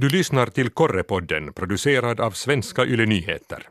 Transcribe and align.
Du 0.00 0.08
lyssnar 0.08 0.46
till 0.46 0.70
Korrepodden 0.70 1.52
producerad 1.52 2.20
av 2.20 2.30
svenska 2.30 2.84
Yle 2.84 3.06
Nyheter. 3.06 3.68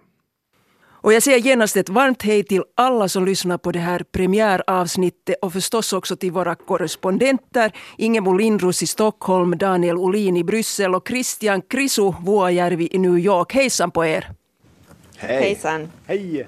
Och 0.87 1.13
jag 1.13 1.23
säger 1.23 1.37
genast 1.37 1.77
ett 1.77 1.89
varmt 1.89 2.23
hej 2.23 2.43
till 2.43 2.63
alla 2.75 3.09
som 3.09 3.25
lyssnar 3.25 3.57
på 3.57 3.71
det 3.71 3.79
här 3.79 4.03
premiäravsnittet 4.11 5.35
och 5.41 5.53
förstås 5.53 5.93
också 5.93 6.15
till 6.15 6.31
våra 6.31 6.55
korrespondenter 6.55 7.71
Ingemo 7.97 8.33
Lindros 8.33 8.83
i 8.83 8.87
Stockholm, 8.87 9.57
Daniel 9.57 9.97
Olin 9.97 10.37
i 10.37 10.43
Bryssel 10.43 10.95
och 10.95 11.07
Christian 11.07 11.61
Krisu 11.61 12.13
Vuojärvi 12.21 12.89
i 12.91 12.97
New 12.97 13.19
York. 13.19 13.53
Hejsan 13.53 13.91
på 13.91 14.05
er! 14.05 14.31
Hej! 15.17 15.41
Hejsan! 15.41 15.91
Hej! 16.05 16.47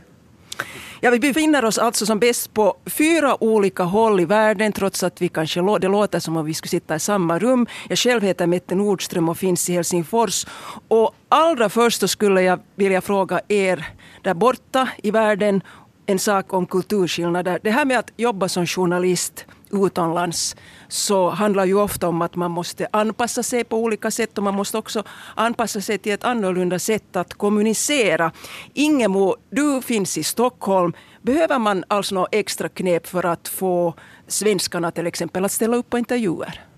Ja, 1.03 1.11
vi 1.11 1.19
befinner 1.19 1.65
oss 1.65 1.77
alltså 1.77 2.05
som 2.05 2.19
bäst 2.19 2.53
på 2.53 2.77
fyra 2.85 3.43
olika 3.43 3.83
håll 3.83 4.19
i 4.19 4.25
världen 4.25 4.71
trots 4.71 5.03
att 5.03 5.21
vi 5.21 5.29
kanske, 5.29 5.79
det 5.79 5.87
låter 5.87 6.19
som 6.19 6.37
om 6.37 6.45
vi 6.45 6.53
skulle 6.53 6.69
sitta 6.69 6.95
i 6.95 6.99
samma 6.99 7.39
rum. 7.39 7.67
Jag 7.89 7.97
själv 7.97 8.21
heter 8.21 8.47
Mette 8.47 8.75
Nordström 8.75 9.29
och 9.29 9.37
finns 9.37 9.69
i 9.69 9.73
Helsingfors. 9.73 10.45
Och 10.87 11.15
allra 11.29 11.69
först 11.69 12.09
skulle 12.09 12.41
jag 12.41 12.59
vilja 12.75 13.01
fråga 13.01 13.41
er 13.47 13.85
där 14.21 14.33
borta 14.33 14.89
i 15.03 15.11
världen 15.11 15.61
en 16.05 16.19
sak 16.19 16.53
om 16.53 16.65
kulturskillnader. 16.65 17.59
Det 17.63 17.71
här 17.71 17.85
med 17.85 17.99
att 17.99 18.11
jobba 18.17 18.49
som 18.49 18.67
journalist 18.67 19.45
utomlands 19.73 20.55
så 20.87 21.29
handlar 21.29 21.65
ju 21.65 21.75
ofta 21.75 22.07
om 22.07 22.21
att 22.21 22.35
man 22.35 22.51
måste 22.51 22.87
anpassa 22.91 23.43
sig 23.43 23.63
på 23.63 23.77
olika 23.77 24.11
sätt 24.11 24.37
och 24.37 24.43
man 24.43 24.55
måste 24.55 24.77
också 24.77 25.03
anpassa 25.35 25.81
sig 25.81 25.97
till 25.97 26.11
ett 26.11 26.23
annorlunda 26.23 26.79
sätt 26.79 27.15
att 27.15 27.33
kommunicera. 27.33 28.31
Ingemo, 28.73 29.35
du 29.49 29.81
finns 29.81 30.17
i 30.17 30.23
Stockholm. 30.23 30.93
Behöver 31.21 31.59
man 31.59 31.83
alltså 31.87 32.15
något 32.15 32.29
extra 32.31 32.69
knep 32.69 33.07
för 33.07 33.25
att 33.25 33.47
få 33.47 33.93
svenskarna 34.27 34.91
till 34.91 35.07
exempel 35.07 35.45
att 35.45 35.51
ställa 35.51 35.77
upp 35.77 35.89
på 35.89 35.97
intervjuer? 35.97 36.70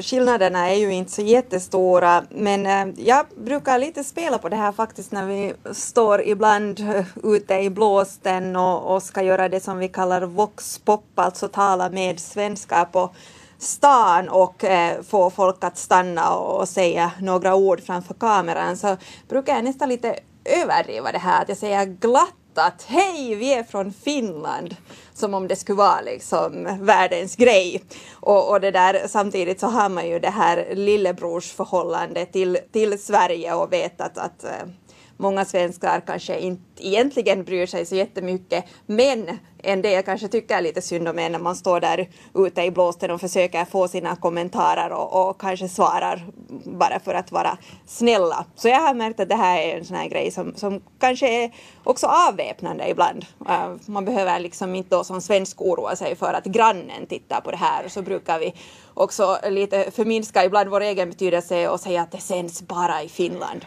Skillnaderna 0.00 0.70
är 0.70 0.74
ju 0.74 0.92
inte 0.92 1.12
så 1.12 1.22
jättestora, 1.22 2.24
men 2.30 2.66
eh, 2.66 3.04
jag 3.06 3.26
brukar 3.36 3.78
lite 3.78 4.04
spela 4.04 4.38
på 4.38 4.48
det 4.48 4.56
här 4.56 4.72
faktiskt 4.72 5.12
när 5.12 5.26
vi 5.26 5.54
står 5.72 6.22
ibland 6.22 6.80
eh, 6.80 7.04
ute 7.22 7.54
i 7.54 7.70
blåsten 7.70 8.56
och, 8.56 8.94
och 8.94 9.02
ska 9.02 9.22
göra 9.22 9.48
det 9.48 9.60
som 9.60 9.78
vi 9.78 9.88
kallar 9.88 10.22
voxpop, 10.22 11.04
alltså 11.14 11.48
tala 11.48 11.90
med 11.90 12.20
svenskar 12.20 12.84
på 12.84 13.10
stan 13.58 14.28
och 14.28 14.64
eh, 14.64 15.02
få 15.02 15.30
folk 15.30 15.64
att 15.64 15.78
stanna 15.78 16.34
och, 16.34 16.60
och 16.60 16.68
säga 16.68 17.12
några 17.20 17.54
ord 17.54 17.80
framför 17.80 18.14
kameran 18.14 18.76
så 18.76 18.96
brukar 19.28 19.54
jag 19.54 19.64
nästan 19.64 19.88
lite 19.88 20.18
överdriva 20.44 21.12
det 21.12 21.18
här, 21.18 21.42
att 21.42 21.48
jag 21.48 21.58
säger 21.58 21.84
glatt 21.84 22.34
att 22.58 22.82
hej, 22.82 23.34
vi 23.34 23.54
är 23.54 23.62
från 23.62 23.92
Finland, 23.92 24.76
som 25.14 25.34
om 25.34 25.48
det 25.48 25.56
skulle 25.56 25.76
vara 25.76 26.00
liksom 26.00 26.78
världens 26.80 27.36
grej. 27.36 27.82
Och, 28.12 28.50
och 28.50 28.60
det 28.60 28.70
där, 28.70 29.08
samtidigt 29.08 29.60
så 29.60 29.66
har 29.66 29.88
man 29.88 30.08
ju 30.08 30.18
det 30.18 30.30
här 30.30 30.74
lillebrorsförhållandet 30.74 32.32
till, 32.32 32.58
till 32.72 33.02
Sverige 33.02 33.54
och 33.54 33.72
vet 33.72 34.00
att, 34.00 34.18
att 34.18 34.44
eh, 34.44 34.68
många 35.16 35.44
svenskar 35.44 36.02
kanske 36.06 36.40
inte 36.40 36.86
egentligen 36.86 37.44
bryr 37.44 37.66
sig 37.66 37.86
så 37.86 37.94
jättemycket, 37.94 38.64
men 38.86 39.38
en 39.62 39.82
del 39.82 40.02
kanske 40.02 40.28
tycker 40.28 40.60
lite 40.60 40.82
synd 40.82 41.08
om 41.08 41.18
en 41.18 41.32
när 41.32 41.38
man 41.38 41.56
står 41.56 41.80
där 41.80 42.08
ute 42.34 42.62
i 42.62 42.70
blåsten 42.70 43.10
och 43.10 43.20
försöker 43.20 43.64
få 43.64 43.88
sina 43.88 44.16
kommentarer 44.16 44.92
och, 44.92 45.30
och, 45.30 45.40
kanske 45.40 45.68
svarar 45.68 46.26
bara 46.64 47.00
för 47.00 47.14
att 47.14 47.32
vara 47.32 47.58
snälla. 47.86 48.44
Så 48.56 48.68
jag 48.68 48.80
har 48.80 48.94
märkt 48.94 49.20
att 49.20 49.28
det 49.28 49.34
här 49.34 49.58
är 49.58 49.78
en 49.78 49.84
sån 49.84 49.96
här 49.96 50.08
grej 50.08 50.30
som, 50.30 50.54
som 50.54 50.80
kanske 51.00 51.44
är 51.44 51.50
också 51.84 52.06
avväpnande 52.06 52.88
ibland. 52.90 53.26
Uh, 53.48 53.76
man 53.86 54.04
behöver 54.04 54.40
liksom 54.40 54.74
inte 54.74 54.96
då 54.96 55.04
som 55.04 55.20
svensk 55.20 55.60
oroa 55.60 55.96
sig 55.96 56.16
för 56.16 56.34
att 56.34 56.44
grannen 56.44 57.06
tittar 57.06 57.40
på 57.40 57.50
det 57.50 57.56
här 57.56 57.84
och 57.84 57.92
så 57.92 58.02
brukar 58.02 58.38
vi 58.38 58.54
också 58.94 59.38
lite 59.48 59.90
förminska 59.90 60.44
ibland 60.44 60.70
vår 60.70 60.80
egen 60.80 61.10
betydelse 61.10 61.68
och 61.68 61.80
säga 61.80 62.02
att 62.02 62.12
det 62.12 62.20
sänds 62.20 62.62
bara 62.62 63.02
i 63.02 63.08
Finland. 63.08 63.66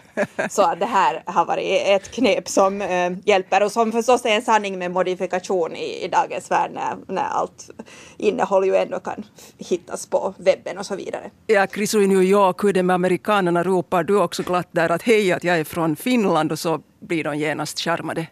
Så 0.50 0.76
det 0.76 0.86
här 0.86 1.24
har 1.26 1.46
varit 1.46 1.82
ett 1.86 2.12
knep 2.12 2.50
som 2.50 2.82
uh, 2.82 3.18
hjälper 3.26 3.64
och 3.64 3.72
som 3.72 3.92
förstås 3.92 4.26
är 4.26 4.30
en 4.30 4.42
sanning 4.42 4.80
med 4.80 4.92
modifikation 4.92 5.76
i, 5.84 6.06
i 6.06 6.08
dagens 6.08 6.52
värld 6.52 6.72
när, 6.74 6.98
när 7.08 7.24
allt 7.24 7.70
innehåll 8.18 8.66
ju 8.66 8.76
ändå 8.76 9.00
kan 9.00 9.26
hittas 9.58 10.06
på 10.06 10.34
webben 10.38 10.78
och 10.78 10.86
så 10.86 10.96
vidare. 10.96 11.32
Ja, 11.48 11.68
Chris 11.68 11.94
i 11.94 12.08
New 12.08 12.24
York, 12.24 12.64
hur 12.64 12.74
det 12.74 12.84
med 12.84 12.94
amerikanerna? 12.94 13.64
Ropar 13.64 14.04
du 14.04 14.18
också 14.18 14.44
glatt 14.44 14.68
där 14.72 14.90
att 14.90 15.02
hej, 15.02 15.32
att 15.32 15.44
jag 15.44 15.60
är 15.60 15.64
från 15.64 15.96
Finland 15.96 16.52
och 16.52 16.60
så 16.60 16.82
blir 17.00 17.24
de 17.24 17.38
genast 17.38 17.80
charmade? 17.80 18.28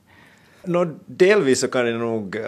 No, 0.63 0.85
delvis 1.05 1.59
så 1.59 1.67
kan 1.67 1.87
jag 1.87 1.99
nog 1.99 2.35
uh, 2.35 2.43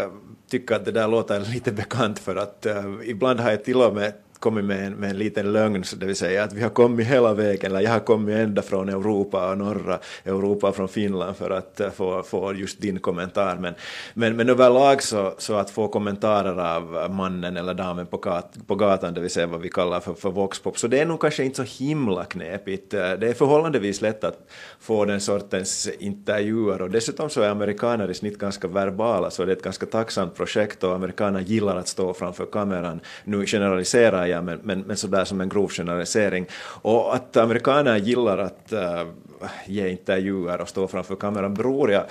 tycka 0.50 0.76
att 0.76 0.86
det 0.86 0.92
där 0.92 1.08
låter 1.08 1.40
lite 1.40 1.72
bekant 1.72 2.20
för 2.20 2.36
att 2.36 2.66
uh, 2.66 3.10
ibland 3.10 3.40
har 3.40 3.50
jag 3.50 3.64
till 3.64 3.82
och 3.82 3.96
med 3.96 4.14
kommit 4.44 4.66
med 4.66 4.88
en, 4.88 4.94
med 4.94 5.10
en 5.10 5.18
liten 5.18 5.54
lögn, 5.54 5.84
det 5.98 6.06
vill 6.06 6.16
säga 6.16 6.44
att 6.44 6.54
vi 6.54 6.62
har 6.62 6.70
kommit 6.70 7.08
hela 7.08 7.34
vägen, 7.34 7.72
eller 7.72 7.82
jag 7.82 7.92
har 7.92 8.00
kommit 8.00 8.36
ända 8.36 8.62
från 8.62 8.90
Europa 8.90 9.52
och 9.52 9.58
norra 9.58 10.00
Europa, 10.26 10.72
från 10.72 10.88
Finland 10.88 11.36
för 11.36 11.50
att 11.50 11.80
eh, 11.80 11.90
få, 11.90 12.24
få 12.24 12.54
just 12.54 12.82
din 12.82 13.00
kommentar. 13.00 13.58
Men, 13.58 13.74
men, 14.14 14.36
men 14.36 14.50
överlag 14.50 15.04
så, 15.04 15.34
så 15.38 15.54
att 15.54 15.70
få 15.70 15.88
kommentarer 15.88 16.76
av 16.76 17.12
mannen 17.12 17.58
eller 17.58 17.74
damen 17.74 18.06
på, 18.06 18.18
gat, 18.18 18.58
på 18.68 18.76
gatan, 18.76 19.14
det 19.14 19.22
vill 19.22 19.30
säga 19.30 19.48
vad 19.48 19.62
vi 19.62 19.70
kallar 19.70 20.00
för, 20.00 20.14
för 20.14 20.32
voxpop, 20.32 20.78
så 20.78 20.88
det 20.88 21.00
är 21.00 21.06
nog 21.06 21.22
kanske 21.22 21.44
inte 21.44 21.66
så 21.66 21.84
himla 21.84 22.26
knepigt. 22.26 22.94
Eh, 22.94 23.00
det 23.00 23.30
är 23.30 23.34
förhållandevis 23.34 24.02
lätt 24.02 24.24
att 24.24 24.50
få 24.80 25.06
den 25.06 25.22
sortens 25.22 25.90
intervjuer 26.00 26.82
och 26.82 26.92
dessutom 26.92 27.30
så 27.30 27.42
är 27.42 27.50
amerikaner 27.50 28.12
i 28.12 28.14
snitt 28.14 28.38
ganska 28.38 28.68
verbala, 28.68 29.30
så 29.30 29.46
det 29.46 29.52
är 29.52 29.56
ett 29.56 29.64
ganska 29.64 29.86
tacksamt 29.86 30.36
projekt 30.36 30.84
och 30.84 30.96
amerikaner 30.96 31.40
gillar 31.40 31.78
att 31.78 31.88
stå 31.88 32.14
framför 32.14 32.46
kameran. 32.46 33.00
Nu 33.24 33.46
generaliserar 33.46 34.26
jag 34.26 34.33
säga, 34.34 34.42
men, 34.42 34.60
men, 34.64 34.82
men 34.82 34.98
sådär 34.98 35.26
som 35.26 35.42
en 35.42 35.50
grov 35.50 35.70
generalisering. 35.70 36.46
Och 36.82 37.16
att 37.16 37.38
amerikaner 37.38 37.98
gillar 37.98 38.38
att 38.38 38.74
uh, 38.74 39.04
ge 39.66 39.90
intervjuer 39.90 40.62
och 40.62 40.70
stå 40.70 40.88
framför 40.88 41.16
kameran 41.16 41.54
beror, 41.54 41.92
jag, 41.92 42.06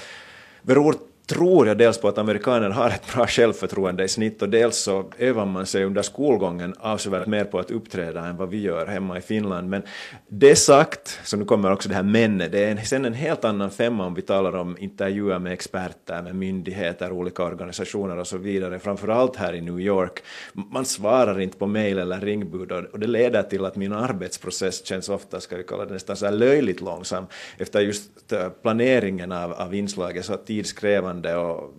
beror 0.62 0.94
tror 1.32 1.66
jag 1.66 1.78
dels 1.78 1.98
på 1.98 2.08
att 2.08 2.18
amerikaner 2.18 2.70
har 2.70 2.90
ett 2.90 3.14
bra 3.14 3.26
självförtroende 3.26 4.04
i 4.04 4.08
snitt 4.08 4.42
och 4.42 4.48
dels 4.48 4.76
så 4.76 5.04
övar 5.18 5.46
man 5.46 5.66
sig 5.66 5.84
under 5.84 6.02
skolgången 6.02 6.74
avsevärt 6.80 7.26
mer 7.26 7.44
på 7.44 7.58
att 7.58 7.70
uppträda 7.70 8.26
än 8.26 8.36
vad 8.36 8.48
vi 8.48 8.60
gör 8.60 8.86
hemma 8.86 9.18
i 9.18 9.20
Finland. 9.20 9.68
Men 9.68 9.82
det 10.28 10.56
sagt, 10.56 11.20
så 11.24 11.36
nu 11.36 11.44
kommer 11.44 11.72
också 11.72 11.88
det 11.88 11.94
här 11.94 12.02
men, 12.02 12.38
det 12.38 12.64
är 12.64 12.70
en, 12.70 12.84
sen 12.84 13.04
en 13.04 13.14
helt 13.14 13.44
annan 13.44 13.70
femma 13.70 14.06
om 14.06 14.14
vi 14.14 14.22
talar 14.22 14.56
om 14.56 14.76
intervjuer 14.78 15.38
med 15.38 15.52
experter, 15.52 16.22
med 16.22 16.34
myndigheter, 16.34 17.12
olika 17.12 17.44
organisationer 17.44 18.18
och 18.18 18.26
så 18.26 18.38
vidare, 18.38 18.78
framförallt 18.78 19.36
här 19.36 19.54
i 19.54 19.60
New 19.60 19.80
York. 19.80 20.22
Man 20.52 20.84
svarar 20.84 21.40
inte 21.40 21.58
på 21.58 21.66
mejl 21.66 21.98
eller 21.98 22.20
ringbud 22.20 22.72
och 22.72 22.98
det 22.98 23.06
leder 23.06 23.42
till 23.42 23.64
att 23.64 23.76
min 23.76 23.92
arbetsprocess 23.92 24.86
känns 24.86 25.08
ofta, 25.08 25.40
ska 25.40 25.56
vi 25.56 25.62
kalla 25.62 25.84
det 25.84 25.92
nästan 25.92 26.16
så 26.16 26.24
här 26.24 26.32
löjligt 26.32 26.80
långsam 26.80 27.26
efter 27.58 27.80
just 27.80 28.32
äh, 28.32 28.48
planeringen 28.48 29.32
av, 29.32 29.52
av 29.52 29.74
inslaget, 29.74 30.24
så 30.24 30.36
tidskrävande 30.36 31.21
spännande 31.22 31.36
och 31.36 31.74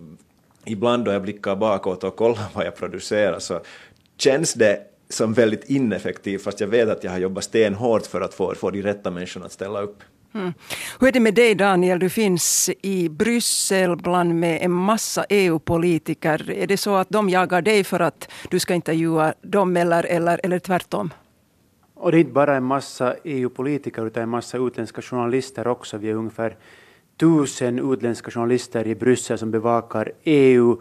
ibland 0.64 1.04
då 1.04 1.12
jag 1.12 1.22
blickar 1.22 1.56
bakåt 1.56 2.04
och 2.04 2.16
kollar 2.16 2.44
vad 2.54 2.66
jag 2.66 2.76
producerar 2.76 3.38
så 3.38 3.60
känns 4.16 4.54
det 4.54 4.80
som 5.08 5.34
väldigt 5.34 5.64
ineffektivt 5.70 6.42
fast 6.42 6.60
jag 6.60 6.68
vet 6.68 6.88
att 6.88 7.04
jag 7.04 7.10
har 7.10 7.18
jobbat 7.18 7.44
stenhårt 7.44 8.06
för 8.06 8.20
att 8.20 8.34
få, 8.34 8.54
få 8.54 8.70
de 8.70 8.82
rätta 8.82 9.10
människorna 9.10 9.46
att 9.46 9.52
ställa 9.52 9.80
upp. 9.80 10.02
Mm. 10.34 10.52
Hur 11.00 11.08
är 11.08 11.12
det 11.12 11.20
med 11.20 11.34
dig 11.34 11.54
Daniel? 11.54 11.98
Du 11.98 12.08
finns 12.08 12.70
i 12.82 13.08
Bryssel 13.08 13.96
bland 13.96 14.34
med 14.34 14.62
en 14.62 14.70
massa 14.70 15.24
EU-politiker. 15.28 16.50
Är 16.50 16.66
det 16.66 16.76
så 16.76 16.96
att 16.96 17.08
de 17.10 17.28
jagar 17.28 17.62
dig 17.62 17.84
för 17.84 18.00
att 18.00 18.28
du 18.50 18.58
ska 18.58 18.74
intervjua 18.74 19.34
dem 19.42 19.76
eller, 19.76 20.06
eller, 20.06 20.40
eller 20.42 20.58
tvärtom? 20.58 21.10
Och 21.94 22.10
det 22.10 22.16
är 22.16 22.20
inte 22.20 22.32
bara 22.32 22.56
en 22.56 22.64
massa 22.64 23.14
EU-politiker 23.24 24.06
utan 24.06 24.22
en 24.22 24.28
massa 24.28 24.58
utländska 24.58 25.02
journalister 25.02 25.66
också. 25.66 25.98
Vi 25.98 26.10
är 26.10 26.14
ungefär 26.14 26.56
tusen 27.16 27.92
utländska 27.92 28.30
journalister 28.30 28.86
i 28.86 28.94
Bryssel 28.94 29.38
som 29.38 29.50
bevakar 29.50 30.12
EU. 30.24 30.76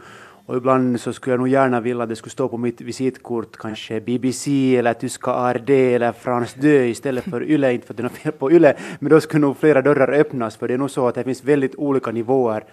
Och 0.46 0.58
ibland 0.58 1.00
så 1.00 1.14
skulle 1.14 1.34
jag 1.34 1.40
nog 1.40 1.48
gärna 1.48 1.80
vilja 1.82 2.04
att 2.04 2.10
det 2.10 2.16
skulle 2.16 2.32
stå 2.32 2.48
på 2.48 2.58
mitt 2.58 2.82
visitkort 2.82 3.58
kanske 3.58 4.02
BBC 4.02 4.78
eller 4.78 4.94
tyska 4.94 5.32
ARD 5.32 5.70
eller 5.70 6.12
France 6.12 6.60
2 6.62 6.68
istället 6.68 7.24
för 7.24 7.44
YLE, 7.44 7.74
inte 7.74 7.88
för 7.88 7.94
att 7.94 7.98
det 7.98 8.02
är 8.02 8.04
något 8.04 8.18
fel 8.18 8.32
på 8.32 8.52
YLE, 8.52 8.76
men 9.00 9.10
då 9.10 9.22
skulle 9.22 9.42
nog 9.42 9.58
flera 9.58 9.82
dörrar 9.82 10.14
öppnas 10.14 10.56
för 10.58 10.68
det 10.68 10.74
är 10.74 10.78
nog 10.78 10.92
så 10.92 11.08
att 11.08 11.16
det 11.16 11.24
finns 11.24 11.44
väldigt 11.44 11.76
olika 11.76 12.12
nivåer 12.12 12.64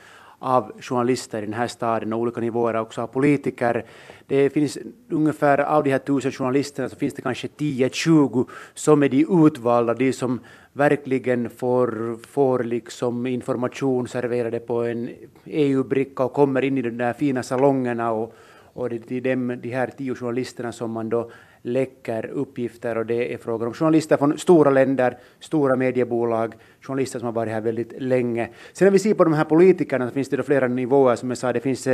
av 0.41 0.73
journalister 0.81 1.43
i 1.43 1.47
den 1.47 1.55
här 1.55 1.67
staden 1.67 2.13
och 2.13 2.19
olika 2.19 2.41
nivåer 2.41 2.77
också 2.77 3.03
av 3.03 3.07
politiker. 3.07 3.85
Det 4.27 4.51
finns 4.51 4.79
ungefär 5.11 5.59
av 5.59 5.85
de 5.85 5.91
här 5.91 5.99
tusen 5.99 6.33
journalisterna 6.33 6.89
så 6.89 6.97
finns 6.97 7.15
det 7.15 7.23
kanske 7.23 7.49
10-20 7.49 8.49
som 8.75 9.03
är 9.03 9.09
de 9.09 9.47
utvalda, 9.47 9.95
de 9.95 10.13
som 10.13 10.41
verkligen 10.73 11.51
får, 11.51 12.19
får 12.27 12.65
liksom 12.65 13.27
information 13.27 14.09
serverade 14.09 14.61
på 14.61 14.83
en 14.83 15.11
EU-bricka 15.45 16.25
och 16.25 16.33
kommer 16.33 16.65
in 16.65 16.79
i 16.79 16.83
de 16.83 16.91
där 16.91 17.13
fina 17.13 17.43
salongerna 17.43 18.13
och, 18.13 18.35
och 18.73 18.91
det 18.91 19.13
är 19.13 19.21
de, 19.21 19.61
de 19.63 19.71
här 19.71 19.91
tio 19.99 20.15
journalisterna 20.15 20.73
som 20.73 20.91
man 20.91 21.09
då 21.09 21.31
läcker 21.63 22.27
uppgifter 22.27 22.99
och 22.99 23.07
det 23.07 23.35
är 23.35 23.39
frågor 23.39 23.67
om 23.67 23.73
journalister 23.73 24.17
från 24.17 24.39
stora 24.39 24.71
länder, 24.71 25.19
stora 25.41 25.77
mediebolag, 25.77 26.55
journalister 26.81 27.19
som 27.19 27.27
har 27.27 27.33
varit 27.33 27.53
här 27.53 27.61
väldigt 27.61 28.03
länge. 28.03 28.49
Sen 28.73 28.87
när 28.87 28.93
vi 28.93 28.99
ser 28.99 29.15
på 29.15 29.25
de 29.25 29.33
här 29.33 29.45
politikerna 29.45 30.09
så 30.09 30.15
finns 30.15 30.29
det 30.29 30.37
då 30.37 30.43
flera 30.43 30.69
nivåer 30.69 31.17
som 31.17 31.31
jag 31.31 31.39
sa, 31.39 31.53
det 31.53 31.61
finns, 31.61 31.85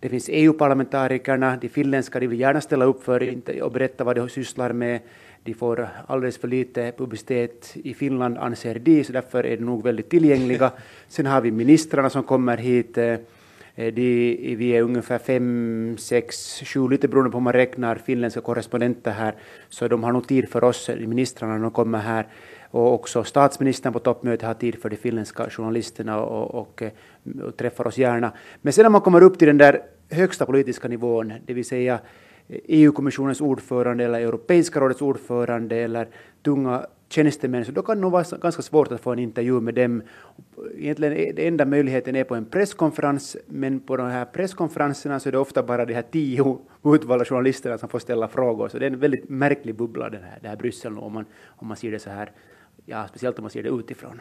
det 0.00 0.08
finns 0.08 0.28
EU-parlamentarikerna, 0.32 1.56
de 1.60 1.68
finländska, 1.68 2.20
de 2.20 2.26
vill 2.26 2.40
gärna 2.40 2.60
ställa 2.60 2.84
upp 2.84 3.04
för 3.04 3.38
och 3.62 3.72
berätta 3.72 4.04
vad 4.04 4.16
de 4.16 4.28
sysslar 4.28 4.72
med. 4.72 5.00
de 5.44 5.54
får 5.54 5.88
alldeles 6.06 6.38
för 6.38 6.48
lite 6.48 6.92
publicitet 6.96 7.72
i 7.74 7.94
Finland 7.94 8.38
anser 8.38 8.78
de, 8.78 9.04
så 9.04 9.12
därför 9.12 9.46
är 9.46 9.56
de 9.56 9.64
nog 9.64 9.82
väldigt 9.82 10.10
tillgängliga. 10.10 10.70
Sen 11.08 11.26
har 11.26 11.40
vi 11.40 11.50
ministrarna 11.50 12.10
som 12.10 12.22
kommer 12.22 12.56
hit. 12.56 12.98
Eh, 12.98 13.16
Eh, 13.74 13.94
de, 13.94 14.54
vi 14.58 14.76
är 14.76 14.82
ungefär 14.82 15.18
fem, 15.18 15.96
sex, 15.98 16.60
sju, 16.64 16.88
lite 16.88 17.08
beroende 17.08 17.30
på 17.30 17.38
hur 17.38 17.42
man 17.42 17.52
räknar 17.52 17.96
finländska 17.96 18.40
korrespondenter 18.40 19.10
här, 19.10 19.34
så 19.68 19.88
de 19.88 20.04
har 20.04 20.12
nog 20.12 20.28
tid 20.28 20.48
för 20.48 20.64
oss, 20.64 20.90
ministrarna, 20.98 21.52
när 21.52 21.62
de 21.62 21.70
kommer 21.70 21.98
här. 21.98 22.26
Och 22.70 22.94
också 22.94 23.24
statsministern 23.24 23.92
på 23.92 23.98
toppmötet 23.98 24.46
har 24.46 24.54
tid 24.54 24.82
för 24.82 24.90
de 24.90 24.96
finländska 24.96 25.50
journalisterna 25.50 26.20
och, 26.20 26.54
och, 26.54 26.60
och 26.60 26.82
eh, 26.82 26.90
träffar 27.56 27.86
oss 27.86 27.98
gärna. 27.98 28.32
Men 28.62 28.72
sen 28.72 28.82
när 28.82 28.90
man 28.90 29.00
kommer 29.00 29.22
upp 29.22 29.38
till 29.38 29.48
den 29.48 29.58
där 29.58 29.82
högsta 30.10 30.46
politiska 30.46 30.88
nivån, 30.88 31.32
det 31.46 31.54
vill 31.54 31.64
säga 31.64 31.94
eh, 32.48 32.56
e 32.56 32.60
EU-kommissionens 32.66 33.40
ordförande 33.40 34.04
eller 34.04 34.20
Europeiska 34.20 34.80
rådets 34.80 35.02
ordförande 35.02 35.76
eller 35.76 36.08
tunga 36.42 36.86
tjänstemän, 37.12 37.64
så 37.64 37.72
då 37.72 37.82
kan 37.82 37.96
det 37.96 38.00
nog 38.00 38.12
vara 38.12 38.24
ganska 38.40 38.62
svårt 38.62 38.92
att 38.92 39.00
få 39.00 39.12
en 39.12 39.18
intervju 39.18 39.60
med 39.60 39.74
dem. 39.74 40.02
Egentligen 40.76 41.12
är 41.12 41.32
den 41.32 41.46
enda 41.46 41.64
möjligheten 41.64 42.16
är 42.16 42.24
på 42.24 42.34
en 42.34 42.44
presskonferens, 42.44 43.36
men 43.46 43.80
på 43.80 43.96
de 43.96 44.06
här 44.06 44.24
presskonferenserna 44.24 45.20
så 45.20 45.28
är 45.28 45.32
det 45.32 45.38
ofta 45.38 45.62
bara 45.62 45.84
de 45.84 45.94
här 45.94 46.02
tio 46.02 46.58
utvalda 46.84 47.24
journalisterna 47.24 47.78
som 47.78 47.88
får 47.88 47.98
ställa 47.98 48.28
frågor, 48.28 48.68
så 48.68 48.78
det 48.78 48.86
är 48.86 48.90
en 48.90 48.98
väldigt 48.98 49.28
märklig 49.28 49.74
bubbla 49.74 50.10
den 50.10 50.22
här, 50.22 50.38
det 50.42 50.48
här 50.48 50.56
Bryssel 50.56 50.98
om 50.98 51.12
man, 51.12 51.24
om 51.46 51.68
man 51.68 51.76
ser 51.76 51.90
det 51.90 51.98
så 51.98 52.10
här, 52.10 52.30
ja, 52.86 53.06
speciellt 53.08 53.38
om 53.38 53.42
man 53.42 53.50
ser 53.50 53.62
det 53.62 53.68
utifrån. 53.68 54.20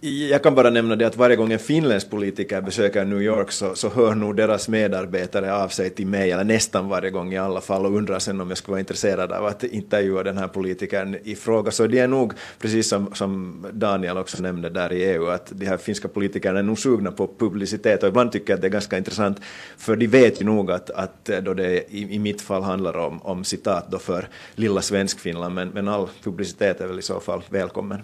Jag 0.00 0.42
kan 0.42 0.54
bara 0.54 0.70
nämna 0.70 0.96
det 0.96 1.06
att 1.06 1.16
varje 1.16 1.36
gång 1.36 1.52
en 1.52 1.58
finländsk 1.58 2.10
politiker 2.10 2.60
besöker 2.60 3.04
New 3.04 3.22
York 3.22 3.52
så, 3.52 3.74
så 3.74 3.88
hör 3.88 4.14
nog 4.14 4.36
deras 4.36 4.68
medarbetare 4.68 5.54
av 5.54 5.68
sig 5.68 5.90
till 5.90 6.06
mig, 6.06 6.30
eller 6.30 6.44
nästan 6.44 6.88
varje 6.88 7.10
gång 7.10 7.32
i 7.32 7.38
alla 7.38 7.60
fall, 7.60 7.86
och 7.86 7.92
undrar 7.96 8.18
sen 8.18 8.40
om 8.40 8.48
jag 8.48 8.58
skulle 8.58 8.72
vara 8.72 8.80
intresserad 8.80 9.32
av 9.32 9.46
att 9.46 9.64
intervjua 9.64 10.22
den 10.22 10.38
här 10.38 10.48
politikern 10.48 11.16
i 11.24 11.34
fråga. 11.34 11.70
Så 11.70 11.86
det 11.86 11.98
är 11.98 12.08
nog, 12.08 12.32
precis 12.58 12.88
som, 12.88 13.14
som 13.14 13.66
Daniel 13.72 14.16
också 14.16 14.42
nämnde 14.42 14.70
där 14.70 14.92
i 14.92 15.04
EU, 15.04 15.26
att 15.26 15.52
de 15.54 15.66
här 15.66 15.76
finska 15.76 16.08
politikerna 16.08 16.58
är 16.58 16.62
nog 16.62 16.78
sugna 16.78 17.12
på 17.12 17.30
publicitet 17.38 18.02
och 18.02 18.08
ibland 18.08 18.32
tycker 18.32 18.52
jag 18.52 18.54
att 18.56 18.62
det 18.62 18.68
är 18.68 18.70
ganska 18.70 18.98
intressant, 18.98 19.40
för 19.76 19.96
de 19.96 20.06
vet 20.06 20.40
ju 20.40 20.44
nog 20.44 20.70
att, 20.70 20.90
att 20.90 21.30
då 21.42 21.54
det 21.54 21.94
i, 21.94 22.14
i 22.14 22.18
mitt 22.18 22.42
fall 22.42 22.62
handlar 22.62 22.96
om, 22.96 23.22
om 23.22 23.44
citat 23.44 23.90
då 23.90 23.98
för 23.98 24.28
lilla 24.54 24.82
Svenskfinland, 24.82 25.54
men, 25.54 25.68
men 25.68 25.88
all 25.88 26.08
publicitet 26.22 26.80
är 26.80 26.86
väl 26.86 26.98
i 26.98 27.02
så 27.02 27.20
fall 27.20 27.42
välkommen. 27.50 27.98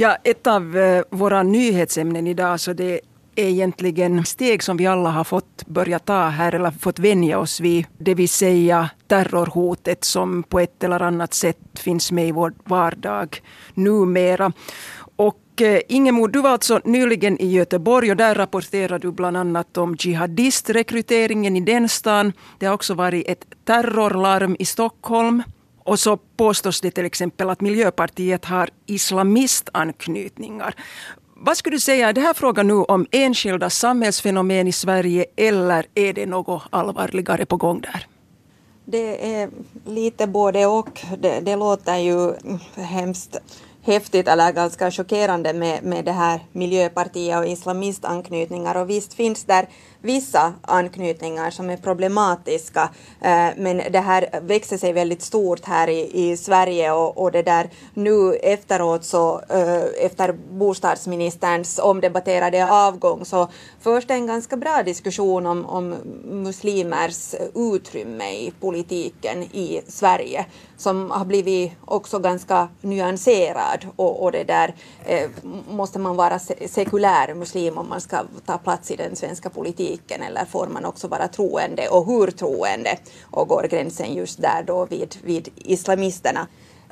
Ja, 0.00 0.16
ett 0.24 0.46
av 0.46 0.76
eh, 0.76 1.02
våra 1.10 1.42
nyhetsämnen 1.42 2.26
idag 2.26 2.60
så 2.60 2.72
det 2.72 3.00
är 3.36 3.48
egentligen 3.48 4.24
steg 4.24 4.62
som 4.62 4.76
vi 4.76 4.86
alla 4.86 5.10
har 5.10 5.24
fått 5.24 5.66
börja 5.66 5.98
ta 5.98 6.22
här 6.22 6.54
eller 6.54 6.70
fått 6.70 6.98
vänja 6.98 7.38
oss 7.38 7.60
vid. 7.60 7.86
Det 7.98 8.14
vill 8.14 8.28
säga 8.28 8.90
terrorhotet 9.08 10.04
som 10.04 10.42
på 10.42 10.60
ett 10.60 10.84
eller 10.84 11.02
annat 11.02 11.34
sätt 11.34 11.58
finns 11.74 12.12
med 12.12 12.28
i 12.28 12.32
vår 12.32 12.52
vardag 12.64 13.42
numera. 13.74 14.52
Och 15.16 15.62
eh, 15.62 15.80
Ingemo, 15.88 16.26
du 16.26 16.40
var 16.40 16.50
alltså 16.50 16.80
nyligen 16.84 17.42
i 17.42 17.46
Göteborg 17.46 18.10
och 18.10 18.16
där 18.16 18.34
rapporterade 18.34 18.98
du 19.08 19.12
bland 19.12 19.36
annat 19.36 19.76
om 19.76 19.96
jihadistrekryteringen 19.98 21.56
i 21.56 21.60
den 21.60 21.88
stan. 21.88 22.32
Det 22.58 22.66
har 22.66 22.74
också 22.74 22.94
varit 22.94 23.28
ett 23.28 23.44
terrorlarm 23.64 24.56
i 24.58 24.64
Stockholm. 24.64 25.42
Och 25.84 25.98
så 25.98 26.16
påstås 26.16 26.80
det 26.80 26.90
till 26.90 27.04
exempel 27.04 27.50
att 27.50 27.60
Miljöpartiet 27.60 28.44
har 28.44 28.68
islamistanknytningar. 28.86 30.74
Vad 31.36 31.56
skulle 31.56 31.76
du 31.76 31.80
säga, 31.80 32.08
är 32.08 32.12
det 32.12 32.20
här 32.20 32.34
frågan 32.34 32.66
nu 32.66 32.74
om 32.74 33.06
enskilda 33.10 33.70
samhällsfenomen 33.70 34.66
i 34.68 34.72
Sverige 34.72 35.24
eller 35.36 35.86
är 35.94 36.12
det 36.12 36.26
något 36.26 36.62
allvarligare 36.70 37.46
på 37.46 37.56
gång 37.56 37.80
där? 37.80 38.06
Det 38.84 39.34
är 39.34 39.50
lite 39.86 40.26
både 40.26 40.66
och. 40.66 41.00
Det, 41.18 41.40
det 41.40 41.56
låter 41.56 41.96
ju 41.96 42.32
hemskt 42.74 43.36
häftigt 43.82 44.28
eller 44.28 44.52
ganska 44.52 44.90
chockerande 44.90 45.52
med, 45.52 45.84
med 45.84 46.04
det 46.04 46.12
här 46.12 46.40
Miljöpartiet 46.52 47.38
och 47.38 47.46
islamistanknytningar. 47.46 48.74
Och 48.74 48.90
visst 48.90 49.14
finns 49.14 49.44
där 49.44 49.68
vissa 50.02 50.52
anknytningar 50.62 51.50
som 51.50 51.70
är 51.70 51.76
problematiska, 51.76 52.90
eh, 53.20 53.48
men 53.56 53.82
det 53.90 53.98
här 54.00 54.40
växer 54.42 54.78
sig 54.78 54.92
väldigt 54.92 55.22
stort 55.22 55.64
här 55.64 55.88
i, 55.88 56.30
i 56.30 56.36
Sverige 56.36 56.92
och, 56.92 57.18
och 57.18 57.32
det 57.32 57.42
där 57.42 57.70
nu 57.94 58.34
efteråt 58.34 59.04
så 59.04 59.40
eh, 59.48 60.06
efter 60.06 60.32
bostadsministerns 60.32 61.78
omdebatterade 61.78 62.70
avgång 62.72 63.24
så 63.24 63.48
förs 63.80 64.06
det 64.06 64.14
en 64.14 64.26
ganska 64.26 64.56
bra 64.56 64.82
diskussion 64.82 65.46
om, 65.46 65.66
om 65.66 65.94
muslimers 66.24 67.34
utrymme 67.54 68.30
i 68.30 68.52
politiken 68.60 69.42
i 69.42 69.82
Sverige 69.88 70.46
som 70.76 71.10
har 71.10 71.24
blivit 71.24 71.72
också 71.84 72.18
ganska 72.18 72.68
nyanserad 72.80 73.86
och, 73.96 74.22
och 74.22 74.32
det 74.32 74.44
där 74.44 74.74
eh, 75.06 75.30
måste 75.70 75.98
man 75.98 76.16
vara 76.16 76.38
sekulär 76.66 77.34
muslim 77.34 77.78
om 77.78 77.88
man 77.88 78.00
ska 78.00 78.24
ta 78.46 78.58
plats 78.58 78.90
i 78.90 78.96
den 78.96 79.16
svenska 79.16 79.50
politiken 79.50 80.22
eller 80.22 80.44
får 80.44 80.66
man 80.66 80.84
också 80.84 81.08
vara 81.08 81.28
troende 81.28 81.88
och 81.88 82.06
hur 82.06 82.30
troende 82.30 82.98
och 83.30 83.48
går 83.48 83.66
gränsen 83.70 84.14
just 84.14 84.42
där 84.42 84.62
då 84.66 84.84
vid, 84.84 85.16
vid 85.22 85.48
islamisterna. 85.56 86.46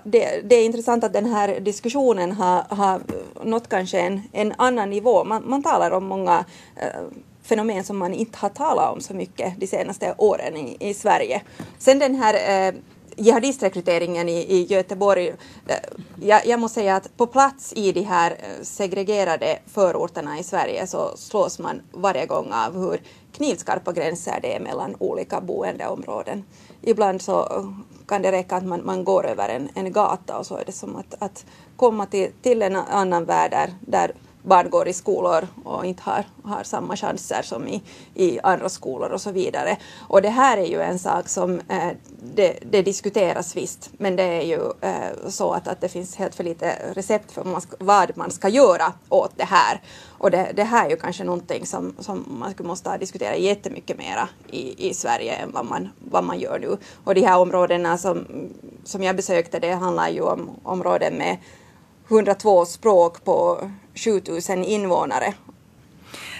Det, 0.04 0.40
det, 0.44 0.54
är 0.54 0.64
intressant 0.64 1.04
att 1.04 1.12
den 1.12 1.26
här 1.26 1.60
diskussionen 1.60 2.32
har, 2.32 2.64
har 2.68 3.00
nått 3.44 3.68
kanske 3.68 4.00
en, 4.00 4.22
en 4.32 4.54
annan 4.58 4.90
nivå. 4.90 5.24
Man, 5.24 5.42
man 5.46 5.62
talar 5.62 5.90
om 5.90 6.04
många 6.04 6.44
eh, 6.76 7.00
fenomen 7.42 7.84
som 7.84 7.98
man 7.98 8.14
inte 8.14 8.38
har 8.38 8.48
talat 8.48 8.92
om 8.92 9.00
så 9.00 9.14
mycket 9.14 9.60
de 9.60 9.66
senaste 9.66 10.14
åren 10.18 10.56
i, 10.56 10.76
i 10.80 10.94
Sverige. 10.94 11.42
Sen 11.78 11.98
den 11.98 12.14
här 12.14 12.68
eh, 12.68 12.74
jihadistrekryteringen 13.18 14.28
i, 14.28 14.38
i 14.38 14.64
Göteborg. 14.64 15.28
Eh, 15.66 15.76
jag, 16.20 16.46
jag 16.46 16.60
måste 16.60 16.80
säga 16.80 16.96
att 16.96 17.16
på 17.16 17.26
plats 17.26 17.72
i 17.76 17.92
de 17.92 18.02
här 18.02 18.30
eh, 18.30 18.62
segregerade 18.62 19.58
förorterna 19.66 20.38
i 20.38 20.42
Sverige 20.42 20.86
så 20.86 21.16
slås 21.16 21.58
man 21.58 21.80
varje 21.92 22.26
gång 22.26 22.52
av 22.52 22.78
hur 22.80 23.00
knivskarpa 23.32 23.92
gränser 23.92 24.38
det 24.42 24.54
är 24.54 24.60
mellan 24.60 24.96
olika 24.98 25.40
boendeområden. 25.40 26.44
Ibland 26.82 27.22
så 27.22 27.40
eh, 27.40 27.64
kan 28.08 28.22
det 28.22 28.32
räcka 28.32 28.56
att 28.56 28.64
man, 28.64 28.84
man 28.84 29.04
går 29.04 29.26
över 29.26 29.48
en, 29.48 29.68
en 29.74 29.92
gata 29.92 30.38
och 30.38 30.46
så 30.46 30.56
är 30.56 30.64
det 30.64 30.72
som 30.72 30.96
att, 30.96 31.14
att 31.18 31.46
komma 31.76 32.06
till, 32.06 32.32
till 32.42 32.62
en 32.62 32.76
annan 32.76 33.24
värld 33.24 33.50
där, 33.50 33.74
där 33.80 34.12
barn 34.48 34.70
går 34.70 34.88
i 34.88 34.92
skolor 34.92 35.48
och 35.64 35.86
inte 35.86 36.02
har, 36.02 36.24
har 36.44 36.62
samma 36.62 36.96
chanser 36.96 37.42
som 37.42 37.68
i, 37.68 37.82
i 38.14 38.40
andra 38.42 38.68
skolor 38.68 39.10
och 39.10 39.20
så 39.20 39.30
vidare. 39.30 39.76
Och 40.08 40.22
det 40.22 40.28
här 40.28 40.58
är 40.58 40.66
ju 40.66 40.80
en 40.82 40.98
sak 40.98 41.28
som 41.28 41.60
eh, 41.68 41.90
det, 42.34 42.58
det, 42.70 42.82
diskuteras 42.82 43.56
visst, 43.56 43.90
men 43.98 44.16
det 44.16 44.22
är 44.22 44.42
ju 44.42 44.60
eh, 44.80 45.28
så 45.28 45.52
att, 45.52 45.68
att 45.68 45.80
det 45.80 45.88
finns 45.88 46.16
helt 46.16 46.34
för 46.34 46.44
lite 46.44 46.74
recept 46.94 47.32
för 47.32 47.44
man 47.44 47.60
ska, 47.60 47.76
vad 47.78 48.16
man 48.16 48.30
ska 48.30 48.48
göra 48.48 48.92
åt 49.08 49.32
det 49.36 49.44
här. 49.44 49.80
Och 50.18 50.30
det, 50.30 50.52
det 50.54 50.64
här 50.64 50.86
är 50.86 50.90
ju 50.90 50.96
kanske 50.96 51.24
någonting 51.24 51.66
som, 51.66 51.94
som 51.98 52.24
man 52.40 52.52
skulle 52.52 52.68
måste 52.68 52.98
diskutera 52.98 53.36
jättemycket 53.36 53.98
mera 53.98 54.28
i, 54.50 54.88
i 54.88 54.94
Sverige 54.94 55.32
än 55.32 55.52
vad 55.52 55.66
man, 55.66 55.88
vad 55.98 56.24
man 56.24 56.38
gör 56.38 56.58
nu. 56.58 56.76
Och 57.04 57.14
de 57.14 57.20
här 57.20 57.38
områdena 57.38 57.98
som, 57.98 58.26
som 58.84 59.02
jag 59.02 59.16
besökte, 59.16 59.58
det 59.58 59.72
handlar 59.72 60.08
ju 60.08 60.20
om 60.20 60.50
områden 60.62 61.14
med 61.14 61.36
102 62.08 62.64
språk 62.64 63.24
på 63.24 63.70
7000 63.94 64.64
invånare. 64.64 65.34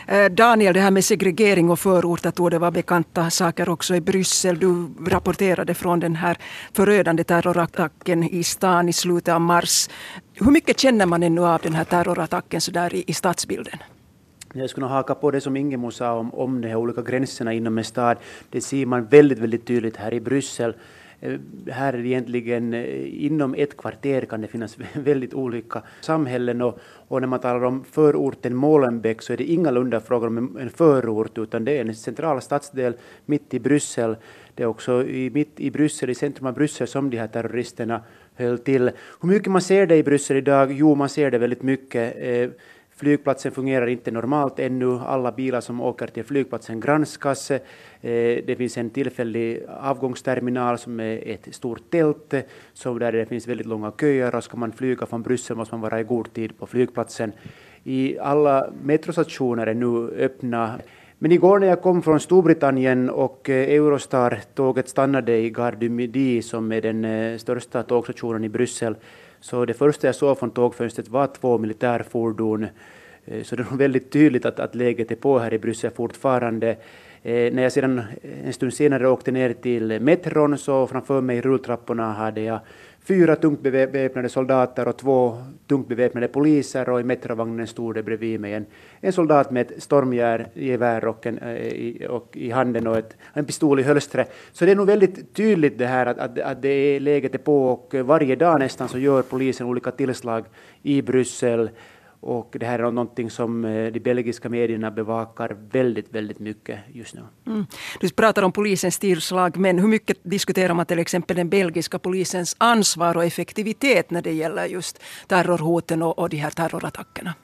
Eh, 0.06 0.30
Daniel, 0.30 0.75
det 0.75 0.80
här 0.80 0.90
med 0.90 1.04
segregering 1.04 1.70
och 1.70 1.78
förorter 1.78 2.30
torde 2.30 2.58
vara 2.58 2.70
bekanta 2.70 3.30
saker 3.30 3.68
också 3.68 3.94
i 3.94 4.00
Bryssel. 4.00 4.58
Du 4.58 4.88
rapporterade 5.06 5.75
från 5.75 6.00
den 6.00 6.16
här 6.16 6.38
förödande 6.72 7.25
terrorattacken 7.25 8.25
i 8.25 8.44
stan 8.44 8.88
i 8.88 8.92
slutet 8.92 9.34
av 9.34 9.40
mars. 9.40 9.88
Hur 10.34 10.50
mycket 10.50 10.80
känner 10.80 11.06
man 11.06 11.22
ännu 11.22 11.46
av 11.46 11.60
den 11.62 11.75
här 11.75 11.84
terrorattacken 11.84 12.60
så 12.60 12.70
där 12.70 12.94
i, 12.94 13.04
i 13.06 13.14
stadsbilden? 13.14 13.78
Jag 14.54 14.70
skulle 14.70 14.87
haka 14.87 15.14
på 15.14 15.30
det 15.30 15.40
som 15.40 15.56
Ingemo 15.56 15.90
sa 15.90 16.12
om, 16.12 16.34
om 16.34 16.60
de 16.60 16.68
här 16.68 16.76
olika 16.76 17.02
gränserna 17.02 17.52
inom 17.52 17.78
en 17.78 17.84
stad. 17.84 18.16
Det 18.50 18.60
ser 18.60 18.87
man 18.87 19.04
väldigt, 19.04 19.38
väldigt 19.38 19.66
tydligt 19.66 19.96
här 19.96 20.14
i 20.14 20.20
Bryssel. 20.20 20.75
Eh, 21.20 21.38
här 21.66 21.92
är 21.92 21.98
det 21.98 22.08
egentligen 22.08 22.75
eh, 22.75 23.25
inom 23.25 23.54
ett 23.54 23.76
kvarter 23.76 24.20
kan 24.20 24.40
det 24.40 24.48
finnas 24.48 24.76
väldigt 24.94 25.34
olika 25.34 25.82
samhällen 26.00 26.62
och, 26.62 26.78
och 27.08 27.20
när 27.20 27.28
man 27.28 27.40
talar 27.40 27.64
om 27.64 27.84
förorten 27.84 28.56
Molenbeek 28.56 29.22
så 29.22 29.32
är 29.32 29.37
det 29.37 29.44
ingalunda 29.44 30.00
fråga 30.00 30.26
om 30.26 30.56
en 30.60 30.70
förort 30.70 31.38
utan 31.38 31.64
det 31.64 31.78
är 31.78 31.80
en 31.80 31.94
central 31.94 32.40
stadsdel 32.40 32.94
mitt 33.26 33.54
i 33.54 33.60
Bryssel. 33.60 34.16
Det 34.54 34.62
är 34.62 34.66
också 34.66 35.04
i, 35.04 35.30
mitt 35.30 35.60
i 35.60 35.70
Bryssel, 35.70 36.10
i 36.10 36.14
centrum 36.14 36.46
av 36.46 36.54
Bryssel 36.54 36.87
som 36.87 37.10
de 37.10 37.16
här 37.16 37.28
terroristerna 37.28 38.02
höll 38.34 38.58
till. 38.58 38.90
Hur 39.20 39.28
mycket 39.28 39.52
man 39.52 39.62
ser 39.62 39.87
det 39.87 39.96
i 39.96 40.02
Bryssel 40.02 40.37
idag? 40.37 40.72
Jo, 40.72 40.94
man 40.94 41.08
ser 41.08 41.30
det 41.30 41.38
väldigt 41.38 41.62
mycket. 41.62 42.16
Eh, 42.18 42.50
Flygplatsen 42.99 43.52
fungerar 43.52 43.87
inte 43.87 44.11
normalt 44.11 44.59
ännu. 44.59 44.99
Alla 44.99 45.33
bilar 45.33 45.61
som 45.61 45.81
åker 45.81 46.07
till 46.07 46.25
flygplatsen 46.25 46.81
granskas. 46.81 47.50
Eh, 47.50 47.61
det 48.00 48.57
finns 48.59 48.78
en 48.78 48.90
tillfällig 48.90 49.62
avgångsterminal 49.81 50.78
som 50.78 51.00
är 51.00 51.28
ett 51.28 51.55
stort 51.55 51.90
tält, 51.90 52.35
så 52.73 52.99
där 52.99 53.12
det 53.12 53.26
finns 53.26 53.49
väldigt 53.49 53.67
långa 53.67 53.93
köer. 54.00 54.35
Och 54.35 54.45
ska 54.45 54.57
man 54.57 54.73
flyga 54.73 55.07
från 55.07 55.23
Bryssel 55.23 55.57
måste 55.57 55.75
man 55.75 55.81
vara 55.81 56.00
i 56.00 56.05
god 56.05 56.33
tid 56.33 56.59
på 56.59 56.67
flygplatsen. 56.67 57.33
I 57.85 58.19
alla 58.19 58.71
metrostationer 58.83 59.67
är 59.67 59.75
nu 59.75 60.11
öppna 60.25 60.81
Men 61.21 61.33
igår 61.33 61.59
när 61.59 61.67
jag 61.67 61.83
kom 61.83 62.02
från 62.02 62.21
Storbritannien 62.21 63.11
och 63.11 63.50
eh, 63.50 63.75
Eurostar-tåget 63.75 64.88
stannade 64.88 65.37
i 65.37 65.50
Gare 65.50 65.76
du 65.76 65.88
Midi 65.88 66.43
som 66.43 66.73
är 66.73 66.83
den 66.83 67.05
eh, 67.05 67.38
största 67.38 67.83
tågstationen 67.83 68.45
i 68.45 68.49
Bryssel, 68.49 68.97
så 69.40 69.64
det 69.64 69.75
första 69.75 70.07
jag 70.09 70.14
såg 70.14 70.38
från 70.38 70.50
tågfönstret 70.50 71.09
var 71.09 71.26
två 71.26 71.59
militärfordon. 71.59 72.66
Eh, 73.25 73.42
så 73.42 73.57
det 73.57 73.62
är 73.62 73.71
nog 73.71 73.78
väldigt 73.78 74.11
tydligt 74.11 74.47
att, 74.47 74.61
att 74.61 74.75
läget 74.75 75.11
är 75.11 75.16
på 75.16 75.38
här 75.38 75.54
i 75.54 75.59
Bryssel 75.59 75.90
fortfarande. 75.90 76.76
Eh, 77.23 77.52
när 77.52 77.62
jag 77.62 77.73
sedan 77.73 78.02
en 78.45 78.52
stund 78.52 78.75
senare 78.75 79.09
åkte 79.09 79.30
ner 79.30 79.52
till 79.52 80.00
metron 80.00 80.59
så 80.59 80.87
framför 80.87 81.21
mig 81.21 81.37
i 81.37 81.40
rulltrapporna 81.40 82.12
hade 82.12 82.40
jag 82.40 82.61
fyra 83.08 83.36
tungt 83.36 83.60
beväpnade 83.60 84.28
soldater 84.28 84.88
och 84.88 84.96
två 84.96 85.42
tungt 85.66 85.88
beväpnade 85.88 86.28
poliser 86.28 86.88
och 86.88 87.00
i 87.00 87.04
metrovagnen 87.04 87.66
stod 87.66 87.94
det 87.94 88.02
bredvid 88.02 88.40
mig 88.40 88.54
en, 88.54 88.66
en 89.00 89.12
soldat 89.12 89.50
med 89.50 89.70
ett 89.70 89.82
stormgevär 89.82 91.04
och, 91.04 91.26
en, 91.26 91.38
eh, 91.38 91.56
i, 91.56 92.06
och 92.10 92.36
i 92.36 92.50
handen 92.50 92.86
och 92.86 92.98
ett, 92.98 93.16
en 93.32 93.44
pistol 93.44 93.80
i 93.80 93.82
hölstret. 93.82 94.32
Så 94.52 94.64
det 94.64 94.70
är 94.70 94.76
nog 94.76 94.86
väldigt 94.86 95.34
tydligt 95.34 95.78
det 95.78 95.86
här 95.86 96.06
att, 96.06 96.18
att, 96.18 96.38
att 96.38 96.62
det 96.62 96.68
är, 96.68 97.00
läget 97.00 97.34
är 97.34 97.38
på 97.38 97.68
och 97.68 97.94
varje 97.94 98.36
dag 98.36 98.58
nästan 98.58 98.88
så 98.88 98.98
gör 98.98 99.22
polisen 99.22 99.66
olika 99.66 99.90
tillslag 99.90 100.44
i 100.82 101.02
Bryssel 101.02 101.70
och 102.20 102.56
det 102.60 102.66
här 102.66 102.78
är 102.78 102.90
någonting 102.90 103.30
som 103.30 103.64
eh, 103.64 103.92
de 103.92 104.00
belgiska 104.00 104.48
medierna 104.48 104.90
bevakar 104.90 105.56
väldigt, 105.70 106.14
väldigt 106.14 106.38
mycket 106.38 106.78
just 106.92 107.14
nu. 107.14 107.20
Mm. 107.46 107.66
Du 108.00 108.10
pratar 108.10 108.42
om 108.42 108.52
polisens 108.52 108.98
tillslag, 108.98 109.56
men 109.56 109.78
hur 109.78 109.88
mycket 109.88 110.16
diskuterar 110.22 110.75
man 110.75 110.87
till 110.87 110.98
exempel 110.98 111.37
den 111.37 111.48
belgiska 111.48 111.98
polisens 111.98 112.56
ansvar 112.58 113.16
och 113.16 113.25
effektivitet 113.25 114.10
när 114.10 114.22
det 114.22 114.32
gäller 114.32 114.66
just 114.66 115.02
terrorhoten 115.26 116.02
och, 116.02 116.18
och 116.18 116.28
de 116.28 116.37
här 116.37 116.50
terrorattackerna? 116.50 117.34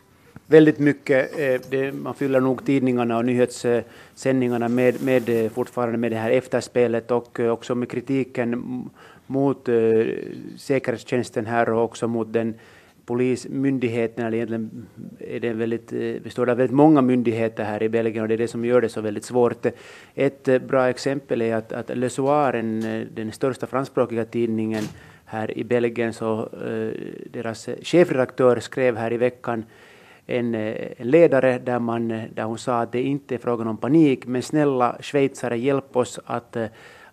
Väldigt 0.47 0.79
mycket. 0.79 1.39
Eh, 1.39 1.61
det, 1.71 1.93
man 1.93 2.15
fyller 2.15 2.41
nog 2.41 2.67
tidningarna 2.67 3.17
och 3.17 3.25
nyhetssändningarna 3.25 4.69
med, 4.69 5.03
med, 5.03 5.29
eh, 5.29 5.51
fortfarande 5.51 5.99
med 5.99 6.13
det 6.13 6.19
här 6.19 6.31
efterspelet 6.31 7.11
och 7.11 7.41
också 7.41 7.75
med 7.75 7.91
kritiken 7.91 8.91
mot 9.27 9.69
säkerhetstjänsten 10.57 11.47
här 11.47 11.69
och 11.69 11.85
också 11.85 12.09
mot 12.09 12.33
den 12.33 12.55
polismyndigheten, 13.07 14.27
eller 14.27 14.37
egentligen 14.37 14.87
är 15.19 15.41
det 15.41 15.53
väldigt, 15.53 15.93
eh, 15.93 16.23
består 16.23 16.47
det 16.47 16.53
av 16.53 16.59
väldigt 16.59 16.77
många 16.77 17.03
myndigheter 17.03 17.65
här 17.65 17.83
i 17.83 17.89
Belgien 17.89 18.23
och 18.23 18.29
det 18.29 18.35
är 18.35 18.39
det 18.39 18.49
som 18.49 18.65
gör 18.65 18.81
det 18.81 18.89
så 18.89 19.01
väldigt 19.01 19.25
svårt. 19.25 19.67
Ett 20.15 20.49
eh, 20.49 20.59
bra 20.59 20.89
exempel 20.89 21.43
är 21.43 21.55
att, 21.55 21.73
att 21.73 21.97
Le 21.97 22.11
Soir, 22.11 22.55
eh, 22.55 23.07
den 23.15 23.33
största 23.33 23.67
franskspråkiga 23.67 24.25
tidningen 24.25 24.85
här 25.25 25.59
i 25.59 25.65
Belgien, 25.65 26.13
så 26.13 26.49
deras 27.31 27.69
chefredaktör 27.83 28.61
skrev 28.61 28.97
här 28.97 29.13
i 29.13 29.17
veckan 29.17 29.65
en, 30.27 30.55
en 30.55 31.11
ledare 31.11 31.59
där, 31.59 31.79
man, 31.79 32.09
där 32.09 32.43
hon 32.43 32.59
sa 32.59 32.81
att 32.81 32.93
det 32.93 33.03
inte 33.03 33.35
är 33.35 33.39
frågan 33.39 33.69
om 33.69 33.77
panik, 33.77 34.27
men 34.27 34.43
snälla 34.43 34.97
schweizare, 35.01 35.59
hjälp 35.59 35.97
oss 35.97 36.21
att 36.25 36.57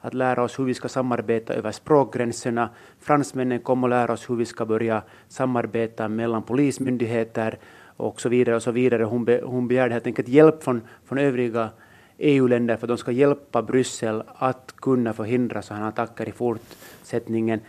att 0.02 0.14
lära 0.14 0.44
oss 0.44 0.60
hur 0.60 0.66
vi 0.66 0.74
ska 0.74 0.90
samarbeta 0.90 1.54
över 1.54 1.72
språkgränserna. 1.72 2.70
Fransmännen 3.00 3.60
kommer 3.60 3.88
att 3.88 3.92
lära 3.92 4.14
oss 4.14 4.30
hur 4.30 4.36
vi 4.36 4.46
ska 4.46 4.66
börja 4.66 5.02
samarbeta 5.28 6.08
mellan 6.08 6.44
polismyndigheter 6.44 7.60
och 7.98 8.22
så 8.22 8.30
vidare. 8.30 8.56
och 8.56 8.64
så 8.64 8.72
vidare. 8.72 9.04
Hon, 9.04 9.26
be, 9.26 9.42
hon 9.44 9.68
begärde 9.68 9.94
helt 9.94 10.08
enkelt 10.08 10.28
hjälp 10.28 10.64
från, 10.64 10.82
från 11.06 11.18
övriga 11.18 11.70
EU-länder 12.18 12.78
för 12.78 12.86
att 12.86 12.88
de 12.88 12.98
ska 12.98 13.12
hjälpa 13.12 13.62
Bryssel 13.62 14.24
att 14.36 14.74
kunna 14.78 15.14
förhindra 15.14 15.62
sådana 15.62 15.88
attacker 15.88 16.30
i 16.30 16.32
fortsättningen. 16.32 17.60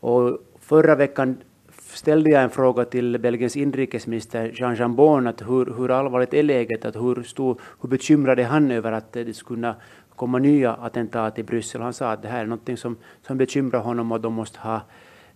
Och 0.00 0.38
förra 0.60 0.94
veckan 0.94 1.36
ställde 1.78 2.30
jag 2.30 2.42
en 2.42 2.50
fråga 2.50 2.84
till 2.84 3.18
Belgiens 3.18 3.56
inrikesminister 3.56 4.52
Jean 4.54 4.76
Jambon 4.76 5.26
att 5.26 5.42
hur, 5.42 5.74
hur 5.76 5.90
allvarligt 5.90 6.34
är 6.34 6.42
läget, 6.42 6.84
att 6.84 6.96
hur, 6.96 7.22
stor, 7.22 7.60
hur 7.80 7.88
bekymrad 7.88 8.38
är 8.38 8.44
han 8.44 8.70
över 8.70 8.92
att 8.92 9.12
det 9.12 9.36
skulle 9.36 9.56
kunna 9.56 9.76
komma 10.18 10.38
nya 10.38 10.74
attentat 10.74 11.38
i 11.38 11.42
Bryssel. 11.42 11.80
Han 11.80 11.92
sa 11.92 12.12
att 12.12 12.22
det 12.22 12.28
här 12.28 12.42
är 12.42 12.46
något 12.46 12.78
som, 12.78 12.96
som 13.26 13.38
bekymrar 13.38 13.80
honom 13.80 14.12
och 14.12 14.20
de 14.20 14.32
måste 14.32 14.58
ha 14.58 14.80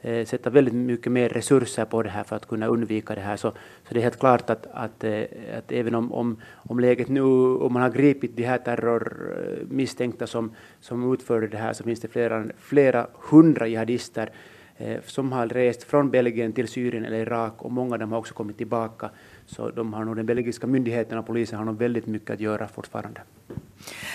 eh, 0.01 0.27
sätta 0.27 0.51
väldigt 0.51 0.75
mycket 0.75 1.13
mer 1.13 1.29
resurser 1.29 1.85
på 1.85 2.03
det 2.03 2.11
här 2.11 2.25
för 2.25 2.37
att 2.37 2.47
kunna 2.47 2.67
undvika 2.67 3.15
det 3.15 3.21
här. 3.21 3.37
Så, 3.37 3.51
så 3.89 3.95
det 3.95 4.01
är 4.01 4.03
helt 4.03 4.19
klart 4.19 4.51
att, 4.51 4.67
att, 4.73 5.05
eh, 5.05 5.23
att 5.59 5.73
även 5.73 5.95
om, 5.95 6.13
om, 6.13 6.37
om 6.55 6.81
läget 6.81 7.09
nu, 7.09 7.23
om 7.67 7.73
man 7.73 7.83
har 7.83 7.91
gripit 7.91 8.37
de 8.37 8.45
här 8.45 8.59
terrormisstänkta 8.59 10.27
som, 10.27 10.53
som 10.81 11.13
utförde 11.13 11.49
det 11.49 11.59
här, 11.59 11.73
så 11.73 11.85
finns 11.85 12.01
det 12.01 12.09
flera, 12.09 12.45
flera 12.59 13.07
hundra 13.31 13.67
jihadister 13.67 14.31
eh, 14.77 15.01
som 15.07 15.33
har 15.33 15.49
rest 15.49 15.83
från 15.83 16.11
Belgien 16.11 16.53
till 16.53 16.69
Syrien 16.69 17.05
eller 17.05 17.19
Irak 17.19 17.63
och 17.63 17.73
många 17.73 17.95
av 17.95 17.99
dem 17.99 18.13
har 18.13 18.19
också 18.19 18.35
kommit 18.35 18.57
tillbaka. 18.57 19.11
Så 19.57 19.71
de 19.71 19.93
har 19.93 20.05
nog, 20.05 20.17
den 20.17 20.27
belgiska 20.27 20.67
myndigheten 20.67 21.19
och 21.19 21.27
polisen 21.27 21.59
har 21.59 21.65
nog 21.65 21.79
väldigt 21.79 22.07
mycket 22.07 22.31
att 22.31 22.41
göra 22.41 22.69
fortfarande. 22.69 23.21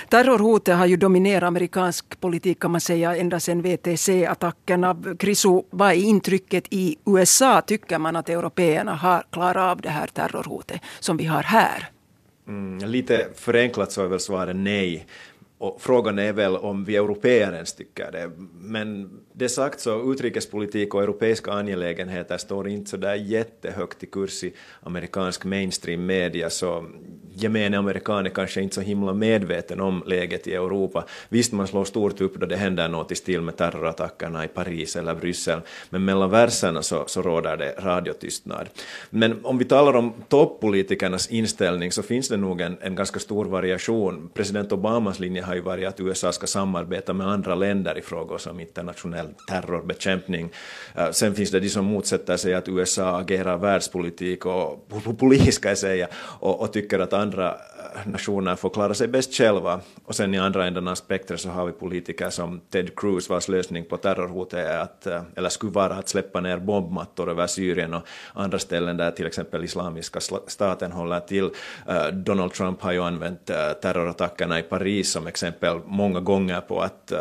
Terrorhotet 0.10 0.78
har 0.78 0.86
ju 0.86 0.98
dominerat 0.98 1.48
amerikansk 1.48 2.20
politik 2.20 2.60
kan 2.60 2.72
man 2.72 2.82
säga 2.82 3.16
ända 3.16 3.40
sedan 3.40 3.62
VTC-attackerna. 3.62 5.16
Krisu, 5.20 5.62
vad 5.70 5.90
är 5.90 5.96
intrycket 5.96 6.64
i 6.70 6.96
USA? 7.06 7.62
Tycker 7.62 8.00
man 8.00 8.16
att 8.16 8.30
européerna 8.30 8.96
har 8.96 9.24
klarat 9.30 9.72
av 9.72 9.82
det 9.82 9.90
här 9.90 10.08
terrorhotet 10.08 10.82
som 11.00 11.18
vi 11.18 11.26
har 11.26 11.44
här? 11.44 11.90
Mm, 12.48 12.90
lite 12.90 13.28
förenklat 13.36 13.92
så 13.92 14.04
är 14.04 14.08
väl 14.08 14.20
svaret 14.20 14.56
nej. 14.56 15.06
Och 15.60 15.82
frågan 15.82 16.20
är 16.20 16.34
väl 16.34 16.56
om 16.56 16.86
vi 16.86 16.96
europeer 16.96 17.54
ens 17.54 17.74
tycker 17.74 18.12
det. 18.12 18.32
Men 18.60 19.10
det 19.34 19.50
sagt 19.50 19.80
så 19.80 20.12
utrikespolitik 20.12 20.94
och 20.94 21.04
europeiska 21.04 21.52
angelägenheter 21.52 22.38
står 22.38 22.68
inte 22.68 22.90
så 22.90 22.98
där 22.98 23.16
jättehögt 23.16 24.04
i 24.04 24.06
kurs 24.06 24.44
i 24.44 24.54
amerikansk 24.82 25.46
mainstream 25.46 26.06
media 26.06 26.50
så 26.50 26.86
gemene 27.34 27.78
amerikan 27.78 28.26
är 28.26 28.30
kanske 28.30 28.62
inte 28.62 28.76
så 28.76 28.82
himla 28.82 29.14
medveten 29.14 29.82
om 29.82 30.04
läget 30.06 30.48
i 30.48 30.54
Europa. 30.54 31.06
Visst, 31.30 31.54
man 31.54 31.68
slår 31.68 31.86
stort 31.86 32.22
upp 32.22 32.36
då 32.36 32.46
det 32.46 32.56
händer 32.56 32.88
något 32.88 33.12
i 33.12 33.16
stil 33.16 33.42
med 33.42 33.58
terrorattackerna 33.58 34.46
i 34.46 34.48
Paris 34.48 34.96
eller 34.96 35.16
Bryssel, 35.16 35.60
men 35.90 36.06
mellan 36.06 36.30
verserna 36.30 36.82
så, 36.82 37.04
så 37.08 37.22
råder 37.22 37.58
det 37.58 37.76
radiotystnad. 37.80 38.70
Men 39.10 39.46
om 39.46 39.58
vi 39.58 39.66
talar 39.66 39.96
om 39.96 40.14
toppolitikernas 40.28 41.28
inställning 41.28 41.92
så 41.92 42.04
finns 42.04 42.30
det 42.30 42.38
nog 42.38 42.62
en, 42.62 42.78
en 42.82 42.96
ganska 42.96 43.20
stor 43.20 43.46
variation. 43.46 44.30
President 44.34 44.72
Obamas 44.72 45.20
linje 45.20 45.42
har 45.48 45.56
ju 45.56 45.62
varit 45.62 45.88
att 45.88 46.00
USA 46.00 46.32
ska 46.32 46.48
samarbeta 46.48 47.14
med 47.14 47.28
andra 47.28 47.56
länder 47.56 47.98
i 47.98 48.02
frågor 48.02 48.38
som 48.38 48.60
internationell 48.60 49.28
terrorbekämpning. 49.48 50.50
Eh, 50.96 51.12
sen 51.12 51.36
finns 51.36 51.52
det 51.52 51.60
de 51.60 51.70
som 51.70 51.86
motsätter 51.86 52.38
sig 52.38 52.54
att 52.54 52.70
USA 52.70 53.20
agerar 53.20 53.58
världspolitik 53.58 54.46
och 54.46 54.88
polis 55.20 55.56
ska 55.56 55.70
jag 55.70 55.78
säga, 55.78 56.08
och, 56.40 56.62
och 56.62 56.74
tycker 56.74 57.00
att 57.00 57.14
andra 57.14 57.56
nationer 58.06 58.56
får 58.56 58.70
klara 58.70 58.94
sig 58.94 59.08
bäst 59.08 59.34
själva. 59.34 59.82
Och 60.06 60.16
sen 60.16 60.34
i 60.34 60.40
andra 60.40 60.68
änden 60.68 60.88
av 60.88 60.96
spektret 60.96 61.40
så 61.40 61.50
har 61.50 61.66
vi 61.66 61.72
politiker 61.72 62.30
som 62.30 62.62
Ted 62.70 63.00
Cruz 63.00 63.30
vars 63.30 63.48
lösning 63.48 63.86
på 63.86 63.98
terrorhotet 63.98 64.60
är 64.60 64.80
att, 64.80 65.08
eh, 65.08 65.22
eller 65.36 65.50
skulle 65.50 65.72
vara 65.72 65.94
att 65.94 66.10
släppa 66.10 66.42
ner 66.42 66.58
bombmattor 66.58 67.30
över 67.30 67.48
Syrien 67.48 67.94
och 67.94 68.02
andra 68.34 68.60
ställen 68.60 68.98
där 68.98 69.12
till 69.12 69.28
exempel 69.28 69.64
Islamiska 69.64 70.20
staten 70.48 70.92
håller 70.92 71.20
till. 71.20 71.50
Eh, 71.88 72.08
Donald 72.08 72.54
Trump 72.54 72.82
har 72.82 72.92
ju 72.92 73.02
använt 73.04 73.50
eh, 73.50 73.72
terrorattackerna 73.82 74.60
i 74.60 74.64
Paris 74.64 75.12
som 75.12 75.28
exempel 75.28 75.80
många 75.86 76.20
gånger 76.20 76.62
på 76.62 76.82
att 76.82 77.14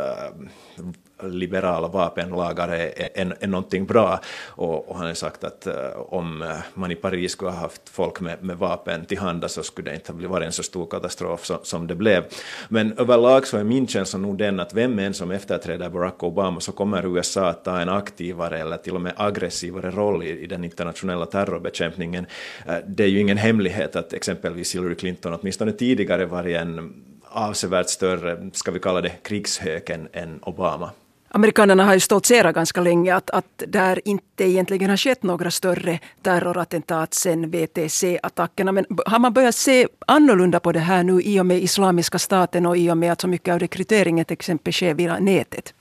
liberala 1.23 1.89
vapenlagar 1.89 2.69
är, 2.69 2.93
är, 3.15 3.37
är 3.41 3.47
någonting 3.47 3.87
bra. 3.87 4.21
Och, 4.47 4.89
och 4.89 4.97
han 4.97 5.07
har 5.07 5.15
sagt 5.15 5.45
att 5.45 5.67
uh, 5.67 5.75
om 5.97 6.55
man 6.75 6.91
i 6.91 6.95
Paris 6.95 7.33
skulle 7.33 7.51
ha 7.51 7.59
haft 7.59 7.89
folk 7.89 8.21
med, 8.21 8.43
med 8.43 8.59
vapen 8.59 9.05
till 9.05 9.19
handa 9.19 9.49
så 9.49 9.63
skulle 9.63 9.91
det 9.91 9.95
inte 9.95 10.13
ha 10.13 10.29
varit 10.29 10.47
en 10.47 10.53
så 10.53 10.63
stor 10.63 10.87
katastrof 10.87 11.45
som, 11.45 11.59
som 11.63 11.87
det 11.87 11.95
blev. 11.95 12.25
Men 12.69 12.99
överlag 12.99 13.47
så 13.47 13.57
är 13.57 13.65
min 13.65 13.87
känsla 13.87 14.19
nog 14.19 14.39
den 14.39 14.61
att 14.61 14.75
vem 14.75 14.99
än 14.99 15.15
som 15.15 15.31
efterträder 15.31 15.91
Barack 15.91 16.23
Obama 16.23 16.61
så 16.61 16.73
kommer 16.73 17.17
USA 17.17 17.49
att 17.49 17.65
ta 17.65 17.81
en 17.81 17.89
aktivare 17.89 18.59
eller 18.59 18.77
till 18.77 18.95
och 18.95 19.01
med 19.01 19.13
aggressivare 19.17 19.91
roll 19.91 20.23
i, 20.23 20.41
i 20.41 20.47
den 20.47 20.65
internationella 20.65 21.27
terrorbekämpningen. 21.27 22.27
Uh, 22.69 22.75
det 22.87 23.05
är 23.05 23.09
ju 23.09 23.21
ingen 23.21 23.39
hemlighet 23.39 23.97
att 23.97 24.13
exempelvis 24.13 24.75
Hillary 24.75 24.95
Clinton 24.95 25.39
åtminstone 25.41 25.73
tidigare 25.73 26.27
varit 26.27 26.57
en 26.57 26.95
avsevärt 27.23 27.89
större, 27.89 28.51
ska 28.53 28.71
vi 28.71 28.79
kalla 28.79 29.01
det, 29.01 29.13
krigshök 29.23 29.91
än, 29.91 30.09
än 30.13 30.39
Obama. 30.43 30.91
Amerikanerna 31.37 31.85
har 31.85 31.95
ju 31.95 32.01
stoltserat 32.01 32.55
ganska 32.55 32.81
länge 32.81 33.15
att, 33.15 33.31
att 33.31 33.63
där 33.67 34.01
inte 34.05 34.45
egentligen 34.45 34.91
har 34.91 34.97
skett 34.97 35.23
några 35.23 35.51
större 35.51 35.99
terrorattentat 36.23 37.15
sen 37.15 37.51
VTC-attackerna. 37.51 38.73
Men 38.73 38.87
har 39.07 39.19
man 39.19 39.33
börjat 39.33 39.55
se 39.55 39.87
annorlunda 40.07 40.61
på 40.61 40.73
det 40.73 40.79
här 40.79 41.03
nu 41.03 41.21
i 41.23 41.41
och 41.41 41.47
med 41.47 41.59
Islamiska 41.63 42.19
staten 42.19 42.67
och 42.67 42.77
i 42.77 42.91
och 42.91 42.97
med 42.97 43.13
att 43.13 43.21
så 43.21 43.29
mycket 43.29 43.53
av 43.53 43.59
rekryteringen 43.59 44.25
till 44.25 44.35
exempel 44.35 44.73
sker 44.73 44.95
via 44.95 45.19
nätet? 45.19 45.75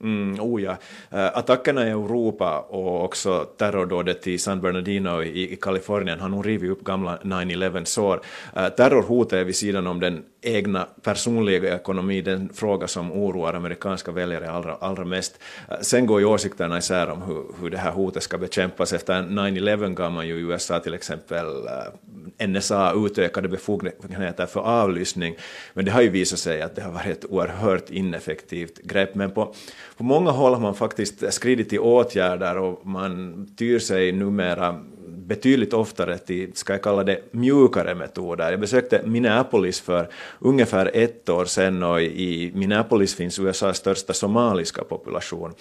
Mm, 0.00 0.40
oh 0.40 0.62
ja. 0.62 0.76
Eh, 1.10 1.26
attackerna 1.26 1.86
i 1.86 1.90
Europa 1.90 2.58
och 2.58 3.04
också 3.04 3.44
terrordådet 3.44 4.26
i 4.26 4.38
San 4.38 4.60
Bernardino 4.60 5.22
i, 5.22 5.52
i 5.52 5.56
Kalifornien 5.56 6.20
har 6.20 6.28
nog 6.28 6.46
rivit 6.46 6.70
upp 6.70 6.84
gamla 6.84 7.18
9-11 7.22 7.84
sår. 7.84 8.20
Eh, 8.56 8.68
terrorhotet 8.68 9.32
är 9.32 9.44
vid 9.44 9.56
sidan 9.56 9.86
om 9.86 10.00
den 10.00 10.24
egna 10.40 10.86
personliga 11.02 11.74
ekonomi 11.74 12.20
den 12.20 12.48
fråga 12.54 12.86
som 12.86 13.12
oroar 13.12 13.54
amerikanska 13.54 14.12
väljare 14.12 14.50
allra, 14.50 14.74
allra 14.74 15.04
mest. 15.04 15.38
Sen 15.80 16.06
går 16.06 16.20
ju 16.20 16.26
åsikterna 16.26 16.78
isär 16.78 17.10
om 17.10 17.22
hur, 17.22 17.44
hur 17.60 17.70
det 17.70 17.78
här 17.78 17.90
hotet 17.90 18.22
ska 18.22 18.38
bekämpas. 18.38 18.92
Efter 18.92 19.22
9-11 19.22 19.94
gav 19.94 20.12
man 20.12 20.28
ju 20.28 20.34
i 20.34 20.40
USA 20.40 20.80
till 20.80 20.94
exempel 20.94 21.46
eh, 21.46 22.48
NSA 22.48 22.92
utökade 22.96 23.48
befogenheter 23.48 24.46
för 24.46 24.60
avlyssning, 24.60 25.36
men 25.74 25.84
det 25.84 25.90
har 25.90 26.02
ju 26.02 26.08
visat 26.08 26.38
sig 26.38 26.62
att 26.62 26.76
det 26.76 26.82
har 26.82 26.92
varit 26.92 27.06
ett 27.06 27.30
oerhört 27.30 27.90
ineffektivt 27.90 28.78
grepp. 28.82 29.14
Men 29.14 29.30
på, 29.30 29.54
på 29.96 30.04
många 30.04 30.30
håll 30.30 30.54
har 30.54 30.60
man 30.60 30.74
faktiskt 30.74 31.32
skridit 31.32 31.68
till 31.68 31.80
åtgärder 31.80 32.58
och 32.58 32.86
man 32.86 33.46
tyr 33.58 33.78
sig 33.78 34.12
numera 34.12 34.80
betydligt 35.08 35.72
oftare 35.72 36.18
till, 36.18 36.52
ska 36.54 36.72
jag 36.72 36.82
kalla 36.82 37.04
det, 37.04 37.20
mjukare 37.30 37.94
metoder. 37.94 38.50
Jag 38.50 38.60
besökte 38.60 39.02
Minneapolis 39.04 39.80
för 39.80 40.08
ungefär 40.38 40.90
ett 40.94 41.28
år 41.28 41.44
sedan 41.44 41.82
och 41.82 42.02
i 42.02 42.52
Minneapolis 42.54 43.14
finns 43.14 43.38
USAs 43.38 43.76
största 43.76 44.12
somaliska 44.12 44.84
population. 44.84 45.54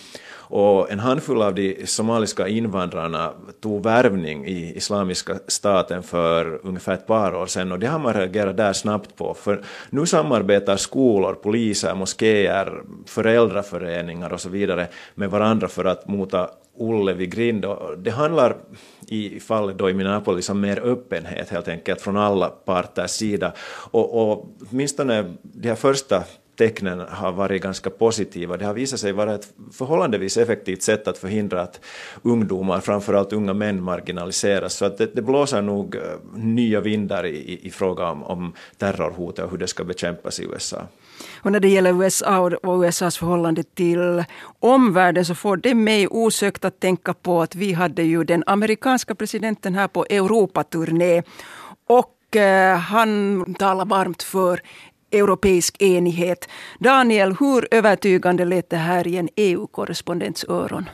Och 0.49 0.91
en 0.91 0.99
handfull 0.99 1.41
av 1.41 1.55
de 1.55 1.85
somaliska 1.85 2.47
invandrarna 2.47 3.33
tog 3.61 3.83
värvning 3.83 4.45
i 4.47 4.73
Islamiska 4.75 5.39
staten 5.47 6.03
för 6.03 6.59
ungefär 6.63 6.93
ett 6.93 7.07
par 7.07 7.35
år 7.35 7.45
sedan 7.45 7.71
och 7.71 7.79
det 7.79 7.87
har 7.87 7.99
man 7.99 8.13
reagerat 8.13 8.57
där 8.57 8.73
snabbt 8.73 9.15
på. 9.15 9.33
För 9.33 9.63
nu 9.89 10.05
samarbetar 10.05 10.77
skolor, 10.77 11.33
poliser, 11.33 11.95
moskéer, 11.95 12.81
föräldraföreningar 13.05 14.33
och 14.33 14.41
så 14.41 14.49
vidare 14.49 14.87
med 15.15 15.29
varandra 15.29 15.67
för 15.67 15.85
att 15.85 16.07
mota 16.07 16.49
Olle 16.77 17.13
vid 17.13 17.31
grind. 17.31 17.65
Det 17.97 18.11
handlar 18.11 18.55
i 19.07 19.39
fallet 19.39 19.77
då 19.77 19.89
i 19.89 19.93
Minneapolis 19.93 20.49
om 20.49 20.61
mer 20.61 20.79
öppenhet 20.79 21.49
helt 21.49 21.67
enkelt 21.67 22.01
från 22.01 22.17
alla 22.17 22.49
parters 22.49 23.11
sida. 23.11 23.53
Och, 23.91 24.31
och 24.31 24.45
åtminstone 24.71 25.33
de 25.41 25.67
här 25.67 25.75
första 25.75 26.23
tecknen 26.57 26.99
har 26.99 27.31
varit 27.31 27.61
ganska 27.61 27.89
positiva. 27.89 28.57
Det 28.57 28.65
har 28.65 28.73
visat 28.73 28.99
sig 28.99 29.11
vara 29.11 29.35
ett 29.35 29.53
förhållandevis 29.71 30.37
effektivt 30.37 30.81
sätt 30.81 31.07
att 31.07 31.17
förhindra 31.17 31.61
att 31.61 31.81
ungdomar, 32.21 32.79
framförallt 32.79 33.33
unga 33.33 33.53
män, 33.53 33.83
marginaliseras. 33.83 34.73
Så 34.73 34.85
att 34.85 34.97
det, 34.97 35.15
det 35.15 35.21
blåser 35.21 35.61
nog 35.61 35.95
eh, 35.95 36.01
nya 36.35 36.81
vindar 36.81 37.25
i, 37.25 37.59
i 37.63 37.69
fråga 37.69 38.09
om, 38.09 38.23
om 38.23 38.53
terrorhotet 38.77 39.45
och 39.45 39.51
hur 39.51 39.57
det 39.57 39.67
ska 39.67 39.83
bekämpas 39.83 40.39
i 40.39 40.43
USA. 40.43 40.81
Och 41.41 41.51
när 41.51 41.59
det 41.59 41.67
gäller 41.69 42.03
USA 42.03 42.39
och 42.63 42.83
USAs 42.83 43.17
förhållande 43.17 43.63
till 43.63 44.23
omvärlden 44.59 45.25
så 45.25 45.35
får 45.35 45.57
det 45.57 45.75
mig 45.75 46.07
osökt 46.07 46.65
att 46.65 46.79
tänka 46.79 47.13
på 47.13 47.41
att 47.41 47.55
vi 47.55 47.73
hade 47.73 48.03
ju 48.03 48.23
den 48.23 48.43
amerikanska 48.45 49.15
presidenten 49.15 49.75
här 49.75 49.87
på 49.87 50.05
Europaturné. 50.09 51.23
Och 51.87 52.35
eh, 52.35 52.77
han 52.77 53.45
talar 53.59 53.85
varmt 53.85 54.23
för 54.23 54.61
europeisk 55.11 55.81
enighet. 55.81 56.49
Daniel, 56.79 57.35
hur 57.39 57.67
övertygande 57.71 58.45
lät 58.45 58.69
det 58.69 58.77
här 58.77 59.07
i 59.07 59.17
en 59.17 59.29
EU-korrespondents 59.35 60.45
öron? 60.49 60.89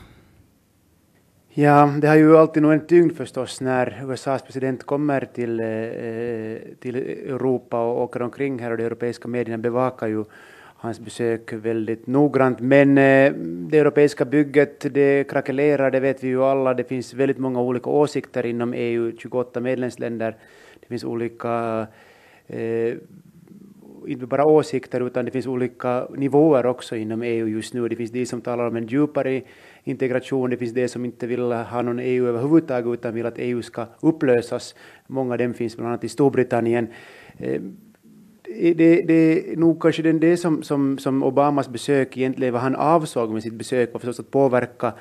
Ja, 1.56 1.94
det 2.00 2.08
har 2.08 2.16
ju 2.16 2.36
alltid 2.36 2.62
nog 2.62 2.72
en 2.72 2.86
tyngd 2.86 3.16
förstås 3.16 3.60
när 3.60 4.04
USAs 4.10 4.42
president 4.42 4.84
kommer 4.84 5.20
till, 5.20 5.60
eh, 5.60 6.76
till 6.80 6.96
Europa 7.30 7.80
och 7.80 8.02
åker 8.02 8.22
omkring 8.22 8.58
här 8.58 8.70
och 8.70 8.76
de 8.76 8.84
europeiska 8.84 9.28
medierna 9.28 9.58
bevakar 9.58 10.06
ju 10.06 10.24
hans 10.76 11.00
besök 11.00 11.52
väldigt 11.52 12.06
noggrant. 12.06 12.60
Men 12.60 12.98
eh, 12.98 13.32
det 13.70 13.78
europeiska 13.78 14.24
bygget 14.24 14.94
det 14.94 15.24
krackelerar, 15.28 15.90
det 15.90 16.00
vet 16.00 16.24
vi 16.24 16.28
ju 16.28 16.42
alla. 16.42 16.74
Det 16.74 16.84
finns 16.84 17.14
väldigt 17.14 17.38
många 17.38 17.60
olika 17.60 17.90
åsikter 17.90 18.46
inom 18.46 18.74
EU, 18.74 19.12
28 19.18 19.60
medlemsländer. 19.60 20.36
Det 20.80 20.86
finns 20.86 21.04
olika 21.04 21.86
eh, 22.46 22.94
inte 24.08 24.26
bara 24.26 24.44
åsikter 24.44 25.06
utan 25.06 25.24
det 25.24 25.30
finns 25.30 25.46
olika 25.46 26.06
nivåer 26.16 26.66
också 26.66 26.96
inom 26.96 27.22
EU 27.22 27.48
just 27.48 27.74
nu. 27.74 27.88
Det 27.88 27.96
finns 27.96 28.10
de 28.10 28.26
som 28.26 28.40
talar 28.40 28.66
om 28.68 28.76
en 28.76 28.86
djupare 28.86 29.42
integration, 29.84 30.50
det 30.50 30.56
finns 30.56 30.72
de 30.72 30.88
som 30.88 31.04
inte 31.04 31.26
vill 31.26 31.52
ha 31.52 31.82
någon 31.82 31.98
EU 31.98 32.26
överhuvudtaget 32.26 32.98
utan 32.98 33.14
vill 33.14 33.26
att 33.26 33.38
EU 33.38 33.62
ska 33.62 33.86
upplösas. 34.00 34.74
Många 35.06 35.32
av 35.32 35.38
dem 35.38 35.54
finns 35.54 35.76
bland 35.76 35.88
annat 35.88 36.04
i 36.04 36.08
Storbritannien. 36.08 36.88
Eh, 37.38 37.60
det, 38.74 39.02
det 39.02 39.52
är 39.52 39.56
nog 39.56 39.82
kanske 39.82 40.02
det 40.02 40.36
som, 40.36 40.62
som, 40.62 40.98
som 40.98 41.22
Obamas 41.22 41.68
besök 41.68 42.16
egentligen, 42.16 42.52
vad 42.52 42.62
han 42.62 42.76
avsåg 42.76 43.30
med 43.30 43.42
sitt 43.42 43.54
besök 43.54 43.92
var 43.92 44.00
förstås 44.00 44.20
att 44.20 44.30
påverka 44.30 44.92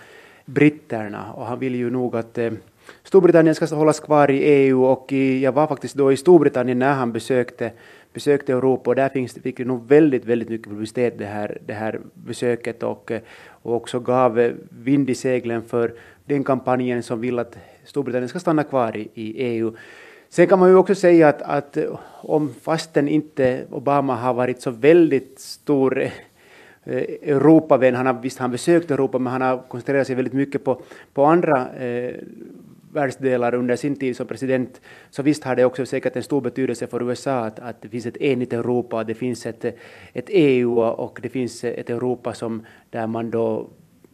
britterna 0.45 1.33
och 1.33 1.45
han 1.45 1.59
vill 1.59 1.75
ju 1.75 1.89
nog 1.89 2.15
att 2.15 2.37
eh, 2.37 2.51
Storbritannien 3.03 3.55
ska 3.55 3.75
hållas 3.75 3.99
kvar 3.99 4.31
i 4.31 4.37
EU 4.37 4.83
och 4.83 5.13
i, 5.13 5.43
jag 5.43 5.51
var 5.51 5.67
faktiskt 5.67 5.95
då 5.95 6.11
i 6.11 6.17
Storbritannien 6.17 6.79
när 6.79 6.93
han 6.93 7.11
besökte 7.11 7.71
besökte 8.13 8.53
Europa 8.53 8.89
och 8.89 8.95
där 8.95 9.09
finns, 9.09 9.33
fick 9.33 9.57
det 9.57 9.65
nog 9.65 9.87
väldigt, 9.87 10.25
väldigt 10.25 10.49
mycket 10.49 10.67
publicitet 10.67 11.17
det 11.17 11.25
här, 11.25 11.57
det 11.65 11.73
här 11.73 11.99
besöket 12.13 12.83
och, 12.83 13.11
och 13.47 13.75
också 13.75 13.99
gav 13.99 14.51
vind 14.69 15.09
i 15.09 15.15
seglen 15.15 15.61
för 15.61 15.93
den 16.25 16.43
kampanjen 16.43 17.03
som 17.03 17.21
vill 17.21 17.39
att 17.39 17.57
Storbritannien 17.83 18.29
ska 18.29 18.39
stanna 18.39 18.63
kvar 18.63 18.97
i, 18.97 19.09
i 19.13 19.43
EU. 19.43 19.73
Sen 20.29 20.47
kan 20.47 20.59
man 20.59 20.69
ju 20.69 20.75
också 20.75 20.95
säga 20.95 21.27
att, 21.27 21.41
att 21.41 21.77
om 22.21 22.53
fastän 22.61 23.07
inte 23.07 23.65
Obama 23.71 24.15
har 24.15 24.33
varit 24.33 24.61
så 24.61 24.71
väldigt 24.71 25.39
stor 25.39 26.01
eh, 26.01 26.11
Europavän, 27.21 27.95
han 27.95 28.05
har 28.05 28.13
visst 28.13 28.39
han 28.39 28.51
besökt 28.51 28.91
Europa 28.91 29.19
men 29.19 29.33
han 29.33 29.41
har 29.41 29.57
koncentrerat 29.57 30.07
sig 30.07 30.15
väldigt 30.15 30.33
mycket 30.33 30.63
på, 30.63 30.81
på 31.13 31.25
andra 31.25 31.75
eh, 31.75 32.15
världsdelar 32.93 33.53
under 33.55 33.75
sin 33.75 33.95
tid 33.95 34.15
som 34.15 34.27
president, 34.27 34.81
så 35.09 35.23
visst 35.23 35.43
har 35.43 35.55
det 35.55 35.65
också 35.65 35.85
säkert 35.85 36.15
en 36.15 36.23
stor 36.23 36.41
betydelse 36.41 36.87
för 36.87 37.09
USA 37.09 37.39
att, 37.39 37.59
att 37.59 37.81
det 37.81 37.89
finns 37.89 38.05
ett 38.05 38.17
enigt 38.17 38.53
Europa, 38.53 39.03
det 39.03 39.13
finns 39.13 39.45
ett, 39.45 39.65
ett 40.13 40.25
EU 40.29 40.79
och 40.79 41.19
det 41.21 41.29
finns 41.29 41.63
ett 41.63 41.89
Europa 41.89 42.33
som, 42.33 42.65
där 42.89 43.07
man 43.07 43.31
då 43.31 43.69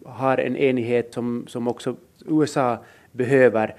har 0.06 0.38
en 0.38 0.56
enighet 0.56 1.13
som, 1.13 1.46
som 1.48 1.68
också 1.68 1.96
USA 2.26 2.78
behöver. 3.12 3.76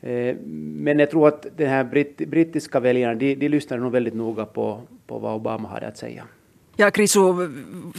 Eh, 0.00 0.36
men 0.76 0.98
jag 0.98 1.10
tror 1.10 1.28
att 1.28 1.46
den 1.56 1.68
här 1.68 1.84
britt, 1.84 2.16
brittiska 2.16 2.80
väljarna, 2.80 3.14
de, 3.14 3.34
de 3.34 3.48
lyssnar 3.48 3.78
nog 3.78 3.92
väldigt 3.92 4.14
noga 4.14 4.44
på, 4.44 4.80
på 5.06 5.18
vad 5.18 5.34
Obama 5.34 5.68
hade 5.68 5.86
att 5.86 5.96
säga. 5.96 6.24
Ja, 6.76 6.90
Kriso, 6.90 7.42
eh, 7.42 7.50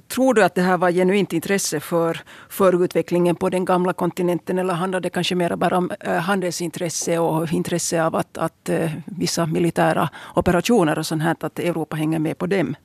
tror 0.07 0.33
du 0.33 0.43
att 0.43 0.55
det 0.55 0.61
här 0.61 0.77
var 0.77 0.91
genuint 0.91 1.33
intresse 1.33 1.79
för, 1.79 2.19
för 2.49 2.83
utvecklingen 2.83 3.35
på 3.35 3.49
den 3.49 3.65
gamla 3.65 3.93
kontinenten 3.93 4.59
eller 4.59 4.73
handlar 4.73 4.99
det 4.99 5.09
kanske 5.09 5.35
mer 5.35 5.55
bara 5.55 5.77
om 5.77 5.91
eh, 5.99 6.13
handelsintresse 6.13 7.19
och 7.19 7.53
intresse 7.53 8.03
av 8.03 8.15
att, 8.15 8.37
att 8.37 8.69
eh, 8.69 8.91
vissa 9.05 9.45
militära 9.45 10.09
operationer 10.35 10.99
och 10.99 11.05
sånt 11.05 11.23
här, 11.23 11.35
att 11.39 11.59
Europa 11.59 11.95
hänger 11.95 12.19
med 12.19 12.37
på 12.37 12.45
dem? 12.45 12.75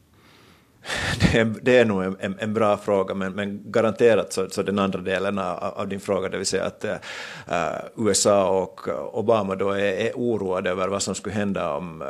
Det 1.20 1.38
är, 1.38 1.54
det 1.62 1.78
är 1.78 1.84
nog 1.84 2.04
en, 2.04 2.36
en, 2.38 2.54
bra 2.54 2.76
fråga, 2.76 3.14
men, 3.14 3.32
men 3.32 3.62
garanterat 3.64 4.32
så, 4.32 4.50
så 4.50 4.62
den 4.62 4.78
andra 4.78 5.00
delen 5.00 5.38
av, 5.38 5.56
av, 5.56 5.88
din 5.88 6.00
fråga, 6.00 6.28
det 6.28 6.36
vill 6.36 6.46
säga 6.46 6.64
att 6.64 6.84
uh, 6.84 8.06
USA 8.06 8.62
och 8.62 8.88
Obama 9.18 9.54
då 9.54 9.70
är, 9.70 9.92
är 9.92 10.12
oroade 10.14 10.70
över 10.70 10.88
vad 10.88 11.02
som 11.02 11.14
skulle 11.14 11.34
hända 11.34 11.74
om 11.74 12.02
uh, 12.02 12.08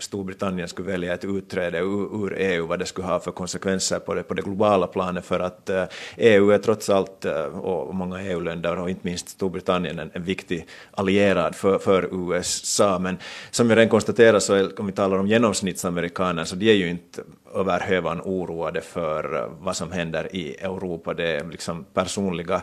Storbritannien 0.00 0.68
skulle 0.68 0.88
välja 0.88 1.14
ett 1.14 1.24
utträde 1.24 1.78
ur, 1.78 2.24
ur, 2.24 2.34
EU, 2.38 2.66
vad 2.66 2.78
det 2.78 2.86
skulle 2.86 3.06
ha 3.06 3.20
för 3.20 3.32
konsekvenser 3.32 3.98
på 3.98 4.14
det, 4.14 4.22
på 4.22 4.34
det 4.34 4.42
globala 4.42 4.86
planet, 4.86 5.24
för 5.24 5.40
att 5.40 5.70
eh, 5.70 5.84
EU 6.16 6.50
är 6.50 6.58
trots 6.58 6.90
allt, 6.90 7.24
eh, 7.24 7.42
och 7.42 7.94
många 7.94 8.22
EU-länder 8.22 8.78
och 8.78 8.90
inte 8.90 9.00
minst 9.04 9.28
Storbritannien, 9.28 9.98
en, 9.98 10.10
en 10.14 10.24
viktig 10.24 10.66
allierad 10.90 11.54
för, 11.54 11.78
för, 11.78 12.08
USA. 12.12 12.98
Men 12.98 13.18
som 13.50 13.70
jag 13.70 13.76
redan 13.76 13.88
konstaterat, 13.88 14.42
så 14.42 14.54
är, 14.54 14.80
om 14.80 14.86
vi 14.86 14.92
talar 14.92 15.18
om 15.18 15.26
genomsnittsamerikaner, 15.26 16.44
så 16.44 16.56
de 16.56 16.70
är 16.70 16.74
ju 16.74 16.90
inte 16.90 17.22
över 17.54 17.80
hövan 17.80 18.20
oroade 18.20 18.80
för 18.80 19.36
eh, 19.36 19.50
vad 19.60 19.76
som 19.76 19.92
händer 19.92 20.36
i 20.36 20.54
Europa. 20.54 21.14
Det 21.14 21.36
är 21.36 21.44
liksom 21.44 21.84
personliga 21.94 22.62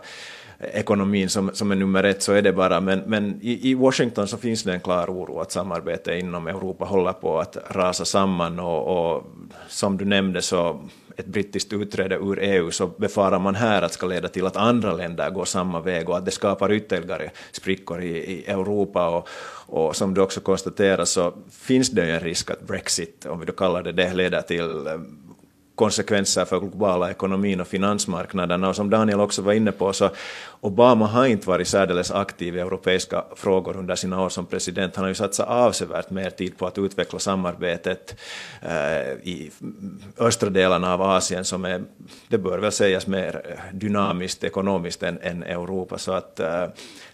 ekonomin 0.60 1.30
som, 1.30 1.50
som 1.54 1.72
är 1.72 1.76
nummer 1.76 2.04
ett, 2.04 2.24
så 2.24 2.34
är 2.34 2.42
det 2.42 2.54
bara. 2.54 2.82
Men, 2.82 3.00
men 3.00 3.40
i, 3.42 3.72
i, 3.72 3.74
Washington 3.74 4.28
så 4.28 4.38
finns 4.38 4.64
det 4.64 4.74
en 4.74 4.80
klar 4.80 5.08
oro 5.08 5.40
att 5.40 5.52
samarbete 5.52 6.20
inom 6.20 6.48
Europa 6.48 6.86
håller 6.86 7.14
på 7.14 7.40
att 7.40 7.58
rasa 7.70 8.06
samman 8.06 8.60
och, 8.60 9.14
och 9.16 9.24
som 9.68 9.98
du 9.98 10.06
nämnde 10.06 10.42
så 10.42 10.82
ett 11.18 11.26
brittiskt 11.26 11.74
utträde 11.74 12.16
ur 12.16 12.40
EU 12.42 12.72
så 12.72 12.88
befarar 12.88 13.40
man 13.40 13.56
här 13.56 13.82
att 13.82 13.94
ska 13.94 14.06
leda 14.06 14.28
till 14.28 14.46
att 14.46 14.56
andra 14.56 14.94
länder 14.94 15.30
går 15.30 15.46
samma 15.46 15.80
väg 15.80 16.10
och 16.10 16.18
att 16.18 16.26
det 16.26 16.32
skapar 16.32 16.72
ytterligare 16.72 17.30
sprickor 17.52 18.02
i, 18.02 18.18
i 18.18 18.46
Europa. 18.46 19.10
Och, 19.10 19.28
och 19.68 19.96
som 19.96 20.14
du 20.14 20.22
också 20.22 20.40
konstaterar 20.40 21.06
så 21.06 21.34
finns 21.52 21.90
det 21.90 22.06
ju 22.06 22.12
en 22.12 22.20
risk 22.20 22.52
att 22.52 22.68
Brexit, 22.68 23.26
om 23.26 23.40
vi 23.40 23.46
då 23.46 23.54
kallar 23.54 23.84
det 23.84 23.92
det, 23.92 24.14
leder 24.14 24.42
till 24.42 24.88
eh, 24.88 24.94
konsekvenser 25.78 26.46
för 26.46 26.60
globala 26.60 27.12
ekonomin 27.12 27.62
och 27.62 27.68
finansmarknaderna. 27.68 28.70
Och 28.70 28.76
som 28.76 28.90
Daniel 28.90 29.20
också 29.20 29.42
var 29.42 29.54
inne 29.54 29.72
på 29.72 29.94
så 29.94 30.10
Obama 30.62 31.06
har 31.06 31.26
inte 31.26 31.48
varit 31.48 31.68
särdeles 31.68 32.12
aktiv 32.12 32.58
i 32.58 32.60
europeiska 32.60 33.24
frågor 33.36 33.78
under 33.78 33.96
sina 33.96 34.24
år 34.24 34.30
som 34.30 34.46
president. 34.46 34.96
Han 34.96 35.04
har 35.04 35.10
ju 35.10 35.16
satsat 35.16 35.48
avsevärt 35.48 36.10
mer 36.10 36.30
tid 36.30 36.58
på 36.58 36.68
att 36.68 36.78
utveckla 36.78 37.20
samarbetet 37.20 38.16
eh, 38.62 39.12
i 39.12 39.52
östra 40.18 40.50
delarna 40.50 40.94
av 40.94 41.02
Asien 41.02 41.46
som 41.46 41.66
är, 41.66 41.84
det 42.28 42.38
bör 42.38 42.60
väl 42.60 42.72
sägas, 42.72 43.08
mer 43.08 43.60
dynamiskt 43.74 44.44
ekonomiskt 44.44 45.04
än, 45.04 45.20
än 45.22 45.44
Europa. 45.44 45.98
Så 45.98 46.12
att, 46.12 46.40
eh, 46.40 46.66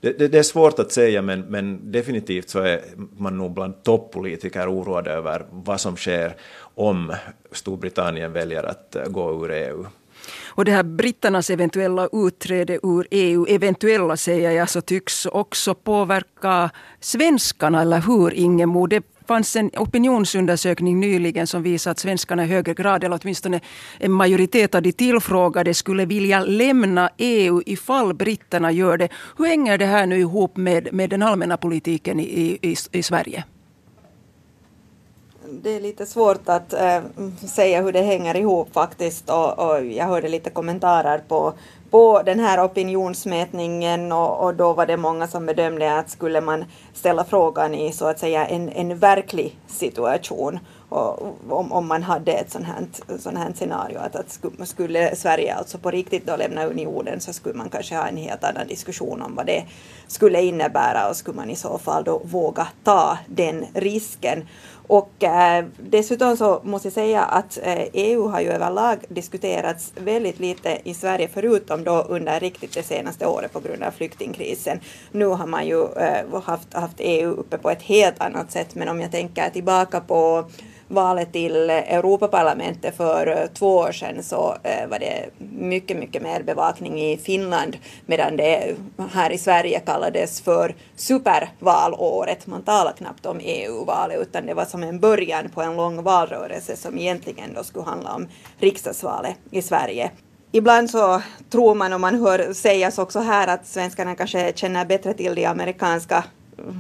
det, 0.02 0.17
det, 0.17 0.36
är 0.36 0.43
svårt 0.43 0.80
att 0.80 0.91
säga 0.91 1.21
men, 1.21 1.41
men 1.41 1.91
definitivt 1.91 2.49
så 2.49 2.60
är 2.60 2.82
man 3.17 3.38
nog 3.38 3.54
bland 3.54 3.84
toppolitiker 3.84 4.71
oroad 4.71 5.08
över 5.08 5.45
vad 5.49 5.82
som 5.82 5.95
sker 5.95 6.36
om 6.76 7.13
Storbritannien 7.52 8.34
väljer 8.34 8.52
att 8.61 8.95
eh, 8.95 9.03
gå 9.03 9.45
ur 9.45 9.51
EU. 9.51 9.85
Och 10.55 10.65
det 10.65 10.71
här 10.71 10.83
britternas 10.83 11.49
eventuella 11.49 12.09
utträde 12.11 12.79
ur 12.83 13.07
EU, 13.11 13.45
eventuella 13.49 14.17
säger 14.17 14.51
jag, 14.51 14.69
så 14.69 14.81
tycks 14.81 15.25
också 15.25 15.75
påverka 15.75 16.69
svenskarna, 16.99 17.81
eller 17.81 18.01
hur 18.01 18.33
Ingemo? 18.33 18.87
Det 18.87 19.03
fanns 19.27 19.55
en 19.55 19.71
opinionsundersökning 19.77 20.99
nyligen 20.99 21.47
som 21.47 21.63
visar 21.63 21.91
att 21.91 21.99
svenskarna 21.99 22.43
i 22.43 22.47
högre 22.47 22.73
grad, 22.73 23.03
eller 23.03 23.19
åtminstone 23.23 23.59
en 23.99 24.11
majoritet 24.11 24.75
av 24.75 24.81
de 24.81 24.91
tillfrågade, 24.91 25.73
skulle 25.73 26.05
vilja 26.05 26.39
lämna 26.43 27.09
EU 27.17 27.61
ifall 27.65 28.13
britterna 28.13 28.71
gör 28.71 28.97
det. 28.97 29.09
Hur 29.37 29.45
hänger 29.45 29.77
det 29.77 29.85
här 29.85 30.05
nu 30.05 30.19
ihop 30.19 30.57
med, 30.57 30.93
med 30.93 31.09
den 31.09 31.21
allmänna 31.21 31.57
politiken 31.57 32.19
i, 32.19 32.59
i, 32.61 32.75
i 32.91 33.03
Sverige? 33.03 33.43
Det 35.49 35.69
är 35.69 35.79
lite 35.79 36.06
svårt 36.06 36.49
att 36.49 36.73
äh, 36.73 37.01
säga 37.47 37.82
hur 37.82 37.91
det 37.91 38.01
hänger 38.01 38.38
ihop 38.38 38.73
faktiskt 38.73 39.29
och, 39.29 39.60
och, 39.60 39.86
jag 39.86 40.06
hörde 40.06 40.29
lite 40.29 40.49
kommentarer 40.49 41.23
på, 41.27 41.53
på 41.89 42.21
den 42.25 42.39
här 42.39 42.65
opinionsmätningen 42.65 44.12
och, 44.12 44.45
och, 44.45 44.56
då 44.56 44.73
var 44.73 44.86
det 44.86 44.97
många 44.97 45.27
som 45.27 45.45
bedömde 45.45 45.97
att 45.97 46.10
skulle 46.10 46.41
man 46.41 46.65
ställa 46.93 47.23
frågan 47.23 47.75
i 47.75 47.91
så 47.91 48.06
att 48.06 48.19
säga 48.19 48.45
en, 48.45 48.69
en 48.69 48.97
verklig 48.97 49.60
situation 49.67 50.60
och, 50.89 51.36
om, 51.49 51.71
om 51.71 51.88
man 51.88 52.03
hade 52.03 52.32
ett 52.32 52.51
sånt 52.51 52.65
här, 52.65 53.17
sånt 53.19 53.38
här 53.38 53.53
scenario 53.56 53.97
att, 53.99 54.15
att 54.15 54.67
skulle 54.67 55.15
Sverige 55.15 55.56
alltså 55.56 55.77
på 55.77 55.91
riktigt 55.91 56.25
då 56.25 56.36
lämna 56.36 56.65
unionen 56.65 57.19
så 57.19 57.34
skulle 57.34 57.56
man 57.56 57.69
kanske 57.69 57.95
ha 57.95 58.08
en 58.08 58.17
helt 58.17 58.43
annan 58.43 58.67
diskussion 58.67 59.21
om 59.21 59.36
vad 59.36 59.45
det 59.45 59.63
skulle 60.08 60.41
innebära 60.41 61.10
och 61.10 61.15
skulle 61.15 61.38
man 61.38 61.49
i 61.49 61.56
så 61.56 61.77
fall 61.77 62.03
då 62.03 62.21
våga 62.23 62.67
ta 62.84 63.17
den 63.27 63.65
risken. 63.73 64.47
Och 64.88 65.24
eh, 65.24 65.65
dessutom 65.78 66.38
så 66.38 66.62
måste 66.63 66.88
jag 66.88 66.93
säga 66.93 67.24
att 67.24 67.60
eh, 67.63 67.84
EU 67.93 68.28
har 68.28 68.41
ju 68.41 68.50
överlag 68.50 68.98
diskuterats 69.08 69.93
väldigt 69.96 70.39
lite 70.39 70.80
i 70.84 70.93
Sverige 70.93 71.30
förutom 71.34 71.84
då 71.84 72.02
under 72.02 72.39
riktigt 72.39 72.74
det 72.74 72.84
senaste 72.84 73.28
året 73.28 73.54
på 73.54 73.60
grund 73.60 73.84
av 73.84 73.91
flyktingkrisen. 73.91 74.80
Nu 75.12 75.26
har 75.26 75.48
man 75.48 75.67
ju 75.67 75.84
eh, 75.84 76.41
haft, 76.43 76.74
haft 76.74 76.96
EU 76.98 77.32
uppe 77.32 77.58
på 77.58 77.69
ett 77.69 77.82
helt 77.82 78.22
annat 78.22 78.52
sätt 78.52 78.76
men 78.76 78.88
om 78.88 79.02
jag 79.02 79.12
tänker 79.12 79.50
tillbaka 79.50 80.00
på 80.00 80.46
valet 80.93 81.34
till 81.34 81.69
Europaparlamentet 81.69 82.97
för 82.97 83.27
eh, 83.27 83.47
två 83.53 83.77
år 83.77 83.91
sedan 83.91 84.23
så 84.23 84.58
eh, 84.63 84.88
var 84.88 84.99
det 84.99 85.29
mycket, 85.51 85.97
mycket 85.97 86.21
mer 86.21 86.43
bevakning 86.43 87.01
i 87.01 87.17
Finland 87.17 87.77
medan 88.06 88.38
det 88.38 88.75
här 89.12 89.29
i 89.29 89.38
Sverige 89.38 89.79
kallades 89.79 90.41
för 90.41 90.75
supervalåret. 90.95 92.47
Man 92.47 92.63
talade 92.63 92.97
knappt 92.97 93.25
om 93.25 93.39
EU-valet 93.41 94.21
utan 94.21 94.45
det 94.45 94.53
var 94.53 94.65
som 94.65 94.84
en 94.84 94.99
början 94.99 95.49
på 95.49 95.62
en 95.62 95.75
lång 95.75 96.03
valrörelse 96.03 96.75
som 96.75 96.97
egentligen 96.97 97.53
då 97.53 97.63
skulle 97.63 97.86
handla 97.86 98.13
om 98.13 98.27
riksdagsvalet 98.60 99.36
i 99.51 99.62
Sverige. 99.62 100.12
Ibland 100.51 100.89
så 100.89 101.21
tror 101.49 101.75
man, 101.75 101.93
och 101.93 102.01
man 102.01 102.19
hör 102.21 102.53
sägas 102.53 102.97
också 102.97 103.19
här, 103.19 103.47
att 103.47 103.67
svenskarna 103.67 104.15
kanske 104.15 104.53
känner 104.56 104.86
bättre 104.86 105.13
till 105.13 105.36
de 105.36 105.45
amerikanska 105.45 106.23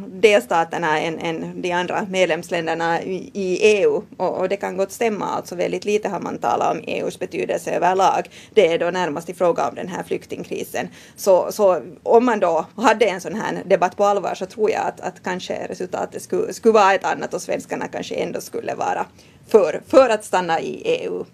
delstaterna 0.07 0.99
än, 0.99 1.19
än 1.19 1.61
de 1.61 1.71
andra 1.71 2.05
medlemsländerna 2.09 3.01
i, 3.01 3.31
i 3.33 3.57
EU. 3.61 4.01
Och, 4.17 4.39
och, 4.39 4.49
det 4.49 4.57
kan 4.57 4.77
gott 4.77 4.91
stämma, 4.91 5.25
alltså 5.25 5.55
väldigt 5.55 5.85
lite 5.85 6.09
har 6.09 6.19
man 6.19 6.37
talat 6.37 6.75
om 6.75 6.83
EUs 6.87 7.19
betydelse 7.19 7.71
överlag. 7.71 8.29
Det 8.53 8.67
är 8.67 8.79
då 8.79 8.89
närmast 8.89 9.29
i 9.29 9.33
fråga 9.33 9.67
om 9.69 9.75
den 9.75 9.87
här 9.87 10.03
flyktingkrisen. 10.03 10.87
Så, 11.15 11.51
så 11.51 11.81
om 12.03 12.25
man 12.25 12.39
då 12.39 12.65
hade 12.75 13.05
en 13.05 13.21
sån 13.21 13.35
här 13.35 13.63
debatt 13.65 13.97
på 13.97 14.03
allvar 14.03 14.35
så 14.35 14.45
tror 14.45 14.71
jag 14.71 14.87
att, 14.87 15.01
att 15.01 15.23
kanske 15.23 15.67
resultatet 15.69 16.21
skulle, 16.21 16.53
skulle 16.53 16.73
vara 16.73 16.93
ett 16.93 17.05
annat 17.05 17.33
och 17.33 17.41
svenskarna 17.41 17.87
kanske 17.87 18.15
ändå 18.15 18.41
skulle 18.41 18.75
vara 18.75 19.05
för, 19.47 19.81
för 19.87 20.09
att 20.09 20.23
stanna 20.23 20.59
i 20.59 20.81
EU. 20.85 21.25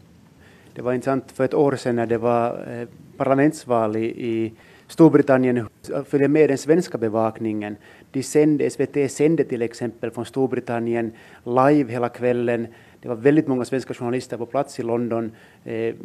Det 0.76 0.82
var 0.82 0.94
intressant 0.94 1.32
för 1.34 1.46
ett 1.46 1.54
år 1.54 1.76
sedan 1.76 1.96
när 1.96 2.06
det 2.06 2.18
var 2.18 2.68
eh, 2.72 2.88
parlamentsval 3.18 3.96
i, 3.96 4.06
i 4.06 4.54
Storbritannien 4.90 5.68
följde 6.06 6.28
med 6.28 6.50
den 6.50 6.58
svenska 6.58 6.98
bevakningen 6.98 7.76
de 8.12 8.24
sände, 8.24 8.70
SVT 8.70 9.12
sände 9.12 9.44
till 9.44 9.62
exempel 9.62 10.12
från 10.12 10.26
Storbritannien 10.26 11.12
live 11.44 11.92
hela 11.92 12.10
kvällen. 12.10 12.68
Det 13.02 13.08
var 13.08 13.16
väldigt 13.16 13.48
många 13.48 13.66
svenska 13.66 13.94
journalister 13.94 14.38
på 14.38 14.46
plats 14.46 14.80
i 14.80 14.84
London. 14.84 15.32
Eh, 15.66 15.96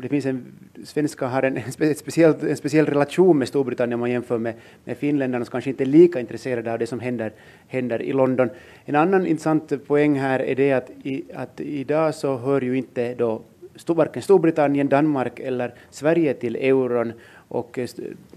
det 0.00 0.08
finns 0.08 0.26
en, 0.26 0.44
svenskar 0.84 1.28
har 1.28 1.42
en, 1.42 1.56
en, 1.78 1.94
speciell, 1.94 2.34
en 2.40 2.56
speciell 2.56 2.86
relation 2.86 3.38
med 3.38 3.48
Storbritannien 3.48 3.94
om 3.94 4.00
man 4.00 4.10
jämför 4.10 4.38
med, 4.38 4.54
med 4.84 4.96
finländarna 4.96 5.44
som 5.44 5.52
kanske 5.52 5.70
inte 5.70 5.84
är 5.84 5.86
lika 5.86 6.20
intresserade 6.20 6.72
av 6.72 6.78
det 6.78 6.86
som 6.86 7.00
händer, 7.00 7.32
händer 7.66 8.02
i 8.02 8.12
London. 8.12 8.50
En 8.84 8.94
annan 8.94 9.26
intressant 9.26 9.86
poäng 9.86 10.18
här 10.18 10.40
är 10.40 10.54
det 10.54 10.72
att, 10.72 10.90
i, 11.02 11.24
att 11.34 11.60
idag 11.60 12.14
så 12.14 12.36
hör 12.36 12.60
ju 12.60 12.78
inte 12.78 13.14
då 13.14 13.42
varken 13.86 14.22
Storbritannien, 14.22 14.88
Danmark 14.88 15.40
eller 15.40 15.74
Sverige 15.90 16.34
till 16.34 16.56
euron 16.56 17.12
och 17.48 17.78
eh, 17.78 17.88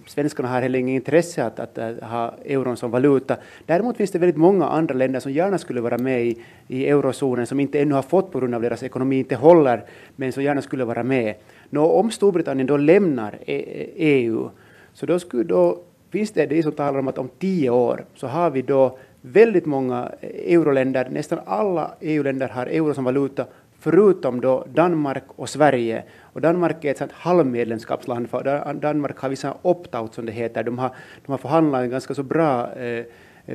svenskarna 0.05 0.49
har 0.49 0.61
heller 0.61 0.79
inget 0.79 0.95
intresse 0.95 1.45
att, 1.45 1.59
att, 1.59 1.77
att, 1.77 2.03
ha 2.03 2.33
euron 2.45 2.77
som 2.77 2.91
valuta. 2.91 3.37
Däremot 3.65 3.97
finns 3.97 4.11
det 4.11 4.19
väldigt 4.19 4.37
många 4.37 4.67
andra 4.67 4.95
länder 4.95 5.19
som 5.19 5.31
gärna 5.31 5.57
skulle 5.57 5.81
vara 5.81 5.97
med 5.97 6.25
i, 6.25 6.37
i 6.67 6.87
eurozonen 6.87 7.47
som 7.47 7.59
inte 7.59 7.81
ännu 7.81 7.95
har 7.95 8.01
fått 8.01 8.31
på 8.31 8.39
grund 8.39 8.55
av 8.55 8.61
deras 8.61 8.83
ekonomi 8.83 9.19
inte 9.19 9.35
håller, 9.35 9.83
men 10.15 10.31
som 10.31 10.43
gärna 10.43 10.61
skulle 10.61 10.85
vara 10.85 11.03
med. 11.03 11.35
Nå, 11.69 11.85
om 11.85 12.11
Storbritannien 12.11 12.67
då 12.67 12.77
lämnar 12.77 13.37
EU, 13.45 14.49
så 14.93 15.05
då, 15.05 15.19
skulle 15.19 15.43
då 15.43 15.79
finns 16.11 16.31
det 16.31 16.45
det 16.45 16.63
som 16.63 16.71
talar 16.71 16.99
om 16.99 17.07
att 17.07 17.17
om 17.17 17.29
tio 17.39 17.69
år 17.69 18.05
så 18.15 18.27
har 18.27 18.49
vi 18.49 18.61
då 18.61 18.97
väldigt 19.21 19.65
många 19.65 20.11
eh, 20.21 20.53
euroländer, 20.53 21.09
nästan 21.09 21.39
alla 21.45 21.91
EU-länder 22.01 22.47
har 22.47 22.65
euro 22.65 22.93
som 22.93 23.03
valuta, 23.03 23.45
förutom 23.79 24.41
då 24.41 24.65
Danmark 24.73 25.23
och 25.35 25.49
Sverige. 25.49 26.03
Och 26.21 26.41
Danmark 26.41 26.85
är 26.85 26.91
ett 26.91 26.97
sånt 26.97 27.11
halvmedlemskapsland, 27.11 28.29
för 28.29 28.73
Danmark 28.73 29.19
har 29.19 29.29
vissa 29.29 29.57
opt-out 29.61 30.13
som 30.13 30.25
det 30.25 30.31
heter. 30.31 30.63
De 30.63 30.79
har, 30.79 30.89
de 31.25 31.31
har 31.31 31.37
förhandlat 31.37 31.81
en 31.83 31.89
ganska 31.89 32.13
så 32.13 32.23
bra 32.23 32.73
eh, 32.73 33.05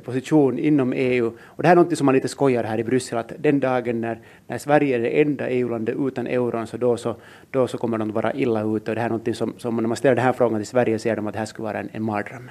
position 0.04 0.58
inom 0.58 0.92
EU. 0.92 1.26
Och 1.42 1.62
det 1.62 1.68
här 1.68 1.76
är 1.76 1.82
något 1.82 1.98
som 1.98 2.06
man 2.06 2.14
lite 2.14 2.28
skojar 2.28 2.64
här 2.64 2.78
i 2.78 2.84
Bryssel, 2.84 3.18
att 3.18 3.32
den 3.38 3.60
dagen 3.60 4.00
när, 4.00 4.20
när 4.46 4.58
Sverige 4.58 4.96
är 4.96 5.00
det 5.00 5.20
enda 5.20 5.48
EU-landet 5.48 5.96
utan 5.98 6.26
euron, 6.26 6.66
så 6.66 6.76
då, 6.76 6.96
så 6.96 7.16
då 7.50 7.66
så 7.66 7.78
kommer 7.78 7.98
de 7.98 8.08
att 8.08 8.14
vara 8.14 8.34
illa 8.34 8.62
ute. 8.62 8.90
Och 8.90 8.94
det 8.94 9.00
här 9.00 9.08
är 9.08 9.12
något 9.12 9.36
som, 9.36 9.54
som 9.58 9.76
när 9.76 9.88
man 9.88 9.96
ställer 9.96 10.16
den 10.16 10.24
här 10.24 10.32
frågan 10.32 10.58
till 10.58 10.66
Sverige 10.66 10.98
ser 10.98 11.16
de 11.16 11.26
att 11.26 11.32
det 11.32 11.38
här 11.38 11.46
skulle 11.46 11.66
vara 11.66 11.78
en, 11.78 11.88
en 11.92 12.02
mardröm. 12.02 12.50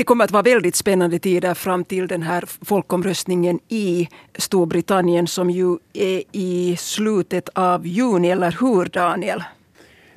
Det 0.00 0.04
kommer 0.04 0.24
att 0.24 0.30
vara 0.30 0.42
väldigt 0.42 0.76
spännande 0.76 1.18
tider 1.18 1.54
fram 1.54 1.84
till 1.84 2.06
den 2.06 2.22
här 2.22 2.44
folkomröstningen 2.64 3.60
i 3.68 4.08
Storbritannien 4.34 5.26
som 5.26 5.50
ju 5.50 5.78
är 5.92 6.22
i 6.32 6.76
slutet 6.78 7.48
av 7.52 7.86
juni, 7.86 8.30
eller 8.30 8.56
hur 8.60 8.84
Daniel? 8.84 9.42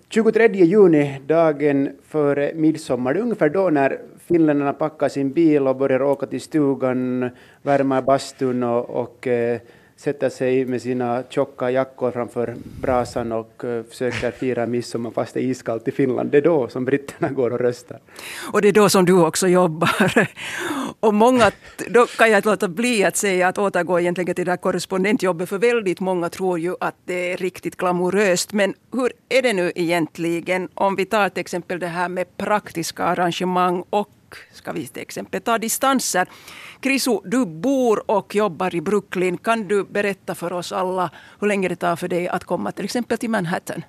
23 0.10 0.48
juni, 0.48 1.19
dagen 1.28 1.89
före 2.08 2.52
midsommar, 2.56 3.13
det 3.13 3.19
är 3.19 3.22
ungefär 3.22 3.50
då 3.50 3.69
när 3.69 4.00
finländarna 4.28 4.74
packar 4.74 5.10
sin 5.10 5.32
bil 5.32 5.67
och 5.67 5.76
börjar 5.76 6.02
åka 6.02 6.26
till 6.26 6.41
stugan, 6.41 7.30
värma 7.62 8.02
bastun 8.02 8.63
och, 8.63 8.89
och 8.89 9.28
eh, 9.28 9.60
sätter 10.04 10.30
sig 10.30 10.66
med 10.66 10.82
sina 10.82 11.24
tjocka 11.30 11.72
jackor 11.72 12.12
framför 12.12 12.56
brasan 12.82 13.32
och 13.32 13.63
eh, 13.63 13.84
försöker 13.84 14.32
fira 14.32 14.66
midsommar 14.66 15.12
fast 15.12 15.34
det 15.34 15.39
är 15.39 15.44
iskallt 15.44 15.88
i 15.88 15.92
Finland. 15.92 16.32
Det 16.32 16.38
är 16.38 16.42
då 16.42 16.68
som 16.68 16.86
britterna 16.86 17.30
går 17.30 17.52
och 17.52 17.60
röstar. 17.60 18.00
Och 18.54 18.62
det 18.62 18.68
är 18.68 18.72
då 18.72 18.89
som 18.89 19.06
du 19.06 19.26
också 19.26 19.48
jobbar. 19.48 20.28
och 21.00 21.13
många, 21.13 21.52
då 21.88 22.06
kan 22.06 22.32
jag 22.32 22.38
inte 22.38 22.50
låta 22.50 22.68
bli 22.68 23.04
att 23.04 23.18
säga 23.18 23.48
att 23.48 23.58
återgå 23.58 24.00
egentligen 24.00 24.36
till 24.36 24.46
det 24.46 24.52
här 24.52 24.58
korrespondentjobbet, 24.58 25.50
för 25.50 25.58
väldigt 25.58 26.00
många 26.00 26.30
tror 26.30 26.60
ju 26.60 26.76
att 26.80 26.96
det 27.06 27.32
är 27.34 27.38
riktigt 27.38 27.78
glamoröst. 27.78 28.54
Men 28.54 28.74
hur 28.94 29.12
är 29.30 29.42
det 29.42 29.54
nu 29.54 29.72
egentligen 29.76 30.70
om 30.74 30.96
vi 30.96 31.06
tar 31.06 31.30
till 31.30 31.42
exempel 31.42 31.80
det 31.80 31.88
här 31.88 32.10
med 32.10 32.38
praktiska 32.38 33.04
arrangemang 33.04 33.84
och 33.89 34.10
ska 34.52 34.72
vi 34.72 34.88
till 34.88 35.02
exempel 35.02 35.41
ta 35.41 35.58
distanser. 35.58 36.28
Krisu, 36.80 37.19
du 37.26 37.46
bor 37.46 38.12
och 38.12 38.36
jobbar 38.36 38.76
i 38.76 38.82
Brooklyn. 38.82 39.38
Kan 39.38 39.67
du 39.67 39.84
berätta 39.84 40.36
för 40.36 40.54
oss 40.54 40.72
alla 40.72 41.12
hur 41.39 41.48
länge 41.48 41.67
det 41.67 41.76
tar 41.76 41.96
för 41.96 42.08
dig 42.08 42.28
att 42.28 42.43
komma 42.43 42.72
till 42.72 42.86
exempel 42.86 43.17
till 43.17 43.30
Manhattan? 43.30 43.84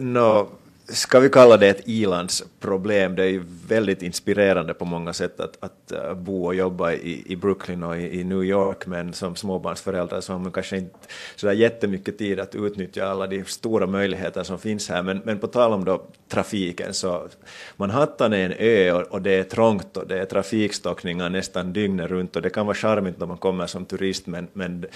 No, 0.00 0.48
ska 0.88 1.20
vi 1.20 1.28
kalla 1.28 1.56
det 1.56 1.68
ett 1.68 1.88
ilandsproblem. 1.88 3.14
Det 3.14 3.22
är 3.22 3.28
ju 3.28 3.42
väldigt 3.68 4.02
inspirerande 4.02 4.74
på 4.74 4.84
många 4.84 5.12
sätt 5.12 5.40
att, 5.40 5.56
att 5.60 5.92
eh, 5.92 6.14
bo 6.14 6.44
och 6.46 6.54
jobba 6.54 6.92
i, 6.92 7.22
i 7.26 7.36
Brooklyn 7.36 7.82
och 7.82 7.96
i, 7.96 8.20
i, 8.20 8.24
New 8.24 8.44
York, 8.44 8.86
men 8.86 9.12
som 9.12 9.36
småbarnsförälder 9.36 10.20
så 10.20 10.32
har 10.32 10.40
man 10.40 10.52
kanske 10.52 10.76
inte 10.76 10.98
så 11.36 11.46
där 11.46 11.52
jättemycket 11.52 12.18
tid 12.18 12.40
att 12.40 12.54
utnyttja 12.54 13.06
alla 13.06 13.26
de 13.26 13.44
stora 13.44 13.86
möjligheter 13.86 14.42
som 14.42 14.58
finns 14.58 14.88
här. 14.88 15.02
Men, 15.02 15.22
men 15.24 15.38
på 15.38 15.46
tal 15.46 15.72
om 15.72 15.84
då 15.84 16.02
trafiken, 16.28 16.94
så 16.94 17.28
Manhattan 17.76 18.32
är 18.32 18.44
en 18.44 18.54
ö 18.58 18.92
och, 18.92 19.02
och 19.02 19.22
det 19.22 19.34
är 19.34 19.44
trångt 19.44 19.96
och 19.96 20.06
det 20.06 20.20
är 20.20 20.24
trafikstockningar 20.24 21.30
nästan 21.30 21.72
dygnet 21.72 22.10
runt 22.10 22.36
och 22.36 22.42
det 22.42 22.50
kan 22.50 22.66
vara 22.66 22.76
charmigt 22.76 23.18
när 23.18 23.26
man 23.26 23.36
kommer 23.36 23.66
som 23.66 23.84
turist, 23.84 24.26
men, 24.26 24.48
men 24.52 24.86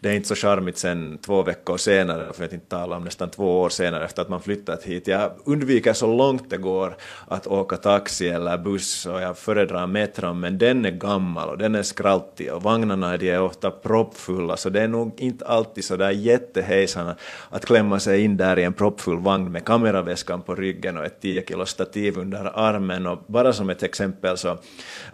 det 0.00 0.08
är 0.08 0.14
inte 0.14 0.28
så 0.28 0.34
charmigt 0.34 0.78
sen 0.78 1.18
två 1.18 1.42
veckor 1.42 1.76
senare, 1.76 2.32
för 2.32 2.44
att 2.44 2.52
inte 2.52 2.66
tala 2.66 2.96
om 2.96 3.04
nästan 3.04 3.30
två 3.30 3.60
år 3.60 3.68
senare 3.68 4.04
efter 4.04 4.22
att 4.22 4.28
man 4.28 4.40
flyttat 4.40 4.82
hit. 4.82 5.06
Jag 5.06 5.37
undviker 5.44 5.92
så 5.92 6.16
långt 6.16 6.50
det 6.50 6.56
går 6.56 6.96
att 7.28 7.46
åka 7.46 7.76
taxi 7.76 8.28
eller 8.28 8.58
buss 8.58 9.06
och 9.06 9.20
jag 9.20 9.38
föredrar 9.38 9.86
metron, 9.86 10.40
men 10.40 10.58
den 10.58 10.84
är 10.84 10.90
gammal 10.90 11.48
och 11.48 11.58
den 11.58 11.74
är 11.74 11.82
skraltig 11.82 12.52
och 12.52 12.62
vagnarna 12.62 13.16
de 13.16 13.30
är 13.30 13.42
ofta 13.42 13.70
proppfulla, 13.70 14.56
så 14.56 14.70
det 14.70 14.82
är 14.82 14.88
nog 14.88 15.20
inte 15.20 15.46
alltid 15.46 15.84
så 15.84 15.96
där 15.96 16.10
jättehejsan 16.10 17.14
att 17.50 17.66
klämma 17.66 18.00
sig 18.00 18.24
in 18.24 18.36
där 18.36 18.58
i 18.58 18.64
en 18.64 18.72
proppfull 18.72 19.18
vagn 19.18 19.52
med 19.52 19.64
kameraväskan 19.64 20.42
på 20.42 20.54
ryggen 20.54 20.96
och 20.96 21.04
ett 21.04 21.20
10 21.20 21.44
kilo 21.48 21.66
stativ 21.66 22.18
under 22.18 22.58
armen. 22.58 23.06
Och 23.06 23.18
bara 23.26 23.52
som 23.52 23.70
ett 23.70 23.82
exempel 23.82 24.36
så 24.36 24.48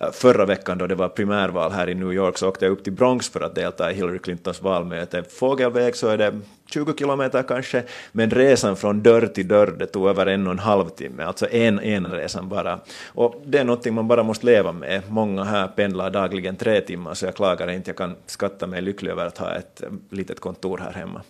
äh, 0.01 0.11
förra 0.13 0.47
veckan 0.47 0.79
då 0.79 0.87
det 0.87 0.95
var 0.95 1.09
primärval 1.09 1.73
här 1.73 1.89
i 1.89 1.95
New 1.95 2.13
York 2.13 2.39
så 2.39 2.49
åkte 2.49 2.65
jag 2.65 2.73
upp 2.73 2.85
till 2.85 2.93
Bronx 2.93 3.29
för 3.29 3.41
att 3.41 3.55
delta 3.55 3.91
i 3.91 3.95
Hillary 3.95 4.19
Clintons 4.19 4.63
valmöte. 4.63 5.23
Fågelväg 5.23 5.97
så 5.97 6.09
är 6.09 6.19
det 6.19 6.41
20 6.75 6.95
kilometer 6.99 7.43
kanske, 7.43 7.83
men 8.13 8.31
resan 8.31 8.77
från 8.77 9.03
dörr 9.03 9.27
till 9.27 9.49
dörr 9.49 9.75
det 9.79 9.87
tog 9.87 10.09
över 10.09 10.27
en 10.27 10.47
och 10.47 10.53
en 10.53 10.59
halv 10.59 10.89
timme, 10.89 11.23
alltså 11.23 11.51
en, 11.51 11.79
en 11.79 12.07
resan 12.07 12.49
bara. 12.49 12.81
Och 13.07 13.43
det 13.47 13.59
är 13.59 13.65
någonting 13.65 13.95
man 13.95 14.09
bara 14.09 14.23
måste 14.23 14.47
leva 14.47 14.73
med. 14.73 15.03
Många 15.09 15.45
här 15.45 15.69
pendlar 15.69 16.11
dagligen 16.11 16.57
tre 16.57 16.81
timmar, 16.81 17.15
så 17.15 17.27
jag 17.27 17.35
klagar 17.35 17.71
inte, 17.71 17.91
jag 17.91 17.97
kan 17.97 18.17
skatta 18.27 18.67
mig 18.67 18.83
lycklig 18.83 19.11
över 19.11 19.27
att 19.27 19.39
ha 19.39 19.55
ett 19.55 19.83
litet 20.11 20.41
kontor 20.41 20.79
här 20.79 20.93
hemma. 20.93 21.23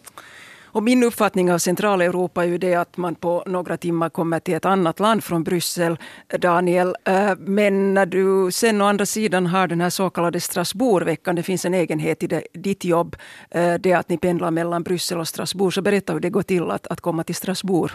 Och 0.74 0.82
min 0.82 1.02
uppfattning 1.02 1.52
av 1.52 1.58
Centraleuropa 1.58 2.44
är 2.44 2.48
ju 2.48 2.58
det 2.58 2.74
att 2.74 2.96
man 2.96 3.14
på 3.14 3.42
några 3.46 3.76
timmar 3.76 4.08
kommer 4.08 4.40
till 4.40 4.54
ett 4.54 4.64
annat 4.64 5.00
land 5.00 5.24
från 5.24 5.44
Bryssel, 5.44 5.98
Daniel. 6.38 6.96
Eh, 7.04 7.32
men 7.38 7.94
när 7.94 8.06
du 8.06 8.50
sen 8.52 8.82
å 8.82 8.84
andra 8.84 9.06
sidan 9.06 9.46
har 9.46 9.66
den 9.66 9.80
här 9.80 9.90
så 9.90 10.10
kallade 10.10 10.40
Strasbourgveckan, 10.40 11.36
det 11.36 11.42
finns 11.42 11.64
en 11.64 11.74
egenhet 11.74 12.22
i 12.22 12.26
det, 12.26 12.46
ditt 12.52 12.84
jobb, 12.84 13.16
eh, 13.50 13.74
det 13.74 13.92
att 13.92 14.08
ni 14.08 14.18
pendlar 14.18 14.50
mellan 14.50 14.82
Bryssel 14.82 15.18
och 15.18 15.28
Strasbourg. 15.28 15.74
Så 15.74 15.82
berätta 15.82 16.12
hur 16.12 16.20
det 16.20 16.30
går 16.30 16.42
till 16.42 16.70
att, 16.70 16.86
att 16.86 17.00
komma 17.00 17.24
till 17.24 17.34
Strasbourg. 17.34 17.92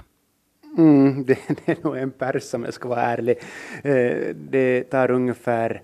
Mm, 0.78 1.24
det, 1.28 1.38
det 1.66 1.72
är 1.72 1.78
nog 1.84 1.98
en 1.98 2.12
pers 2.12 2.54
om 2.54 2.64
jag 2.64 2.74
ska 2.74 2.90
vara 2.90 3.02
ärlig. 3.02 3.38
Eh, 3.84 4.36
det 4.36 4.84
tar 4.84 5.12
ungefär 5.12 5.82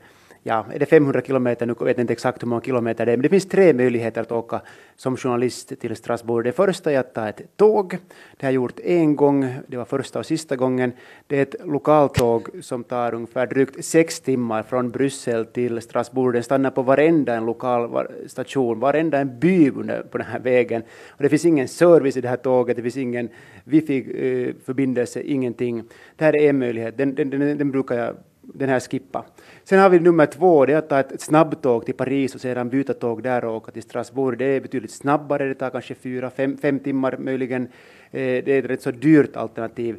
ja, 0.47 0.65
är 0.73 0.79
det 0.79 0.85
500 0.85 1.21
kilometer, 1.21 1.65
nu 1.65 1.73
vet 1.73 1.97
jag 1.97 2.03
inte 2.03 2.13
exakt 2.13 2.43
hur 2.43 2.47
många 2.47 2.61
kilometer 2.61 3.05
det 3.05 3.11
är, 3.11 3.17
men 3.17 3.23
det 3.23 3.29
finns 3.29 3.45
tre 3.45 3.73
möjligheter 3.73 4.21
att 4.21 4.31
åka 4.31 4.61
som 4.95 5.17
journalist 5.17 5.79
till 5.79 5.95
Strasbourg. 5.95 6.45
Det 6.45 6.51
första 6.51 6.91
är 6.91 6.99
att 6.99 7.13
ta 7.13 7.29
ett 7.29 7.41
tåg. 7.57 7.97
Det 8.37 8.45
har 8.45 8.51
jag 8.51 8.53
gjort 8.53 8.79
en 8.79 9.15
gång, 9.15 9.55
det 9.67 9.77
var 9.77 9.85
första 9.85 10.19
och 10.19 10.25
sista 10.25 10.55
gången. 10.55 10.93
Det 11.27 11.37
är 11.37 11.41
ett 11.41 11.55
lokaltåg 11.65 12.49
som 12.61 12.83
tar 12.83 13.13
ungefär 13.13 13.47
drygt 13.47 13.85
sex 13.85 14.19
timmar 14.19 14.63
från 14.63 14.91
Bryssel 14.91 15.45
till 15.45 15.81
Strasbourg. 15.81 16.33
Den 16.33 16.43
stannar 16.43 16.71
på 16.71 16.81
varenda 16.81 17.35
en 17.35 17.45
lokal 17.45 18.07
station, 18.27 18.79
varenda 18.79 19.17
en 19.17 19.39
by 19.39 19.71
på 20.11 20.17
den 20.17 20.27
här 20.27 20.39
vägen. 20.39 20.83
Och 21.09 21.23
det 21.23 21.29
finns 21.29 21.45
ingen 21.45 21.67
service 21.67 22.17
i 22.17 22.21
det 22.21 22.29
här 22.29 22.37
tåget, 22.37 22.75
det 22.77 22.83
finns 22.83 22.97
ingen 22.97 23.29
wifi-förbindelse, 23.63 25.19
eh, 25.19 25.31
ingenting. 25.31 25.83
Det 26.15 26.25
här 26.25 26.35
är 26.35 26.49
en 26.49 26.59
möjlighet, 26.59 26.97
den, 26.97 27.15
den, 27.15 27.29
den, 27.29 27.57
den 27.57 27.71
brukar 27.71 27.95
jag 27.95 28.15
den 28.53 28.69
här 28.69 28.79
skippa. 28.79 29.25
Sen 29.63 29.79
har 29.79 29.89
vi 29.89 29.99
nummer 29.99 30.25
två, 30.25 30.65
det 30.65 30.73
är 30.73 30.77
att 30.77 30.89
ta 30.89 30.99
ett 30.99 31.21
snabbtåg 31.21 31.85
till 31.85 31.93
Paris 31.93 32.35
och 32.35 32.41
sedan 32.41 32.69
byta 32.69 32.93
tåg 32.93 33.23
där 33.23 33.45
och 33.45 33.55
åka 33.55 33.71
till 33.71 33.83
Strasbourg. 33.83 34.37
Det 34.37 34.45
är 34.45 34.61
betydligt 34.61 34.91
snabbare, 34.91 35.47
det 35.47 35.55
tar 35.55 35.69
kanske 35.69 35.95
fyra, 35.95 36.29
fem, 36.29 36.57
fem 36.57 36.79
timmar 36.79 37.17
möjligen. 37.17 37.63
Eh, 38.11 38.43
det 38.45 38.47
är 38.47 38.59
ett 38.59 38.65
rätt 38.65 38.81
så 38.81 38.91
dyrt 38.91 39.35
alternativ. 39.35 39.97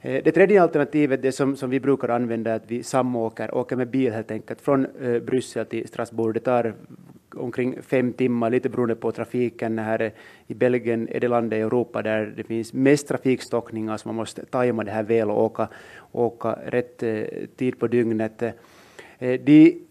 Eh, 0.00 0.22
det 0.24 0.32
tredje 0.32 0.62
alternativet, 0.62 1.22
det 1.22 1.32
som, 1.32 1.56
som 1.56 1.70
vi 1.70 1.80
brukar 1.80 2.08
använda, 2.08 2.50
är 2.50 2.56
att 2.56 2.70
vi 2.70 2.82
samåker, 2.82 3.54
åker 3.54 3.76
med 3.76 3.88
bil 3.88 4.12
helt 4.12 4.30
enkelt 4.30 4.60
från 4.60 4.86
eh, 5.02 5.18
Bryssel 5.18 5.66
till 5.66 5.88
Strasbourg. 5.88 6.34
Det 6.34 6.40
tar 6.40 6.74
omkring 7.36 7.82
fem 7.82 8.12
timmar, 8.12 8.50
lite 8.50 8.68
beroende 8.68 8.94
på 8.94 9.12
trafiken. 9.12 9.78
Här 9.78 10.12
i 10.46 10.54
Belgien 10.54 11.08
är 11.08 11.20
det 11.20 11.28
landet 11.28 11.56
i 11.56 11.60
Europa 11.60 12.02
där 12.02 12.32
det 12.36 12.44
finns 12.44 12.72
mest 12.72 13.08
trafikstockningar, 13.08 13.96
så 13.96 14.08
man 14.08 14.14
måste 14.14 14.44
tajma 14.44 14.84
det 14.84 14.90
här 14.90 15.02
väl 15.02 15.30
och 15.30 15.44
åka, 15.44 15.68
åka 16.12 16.58
rätt 16.66 17.02
eh, 17.02 17.24
tid 17.56 17.78
på 17.78 17.86
dygnet. 17.86 18.42
Eh, 19.18 19.40
de 19.40 19.84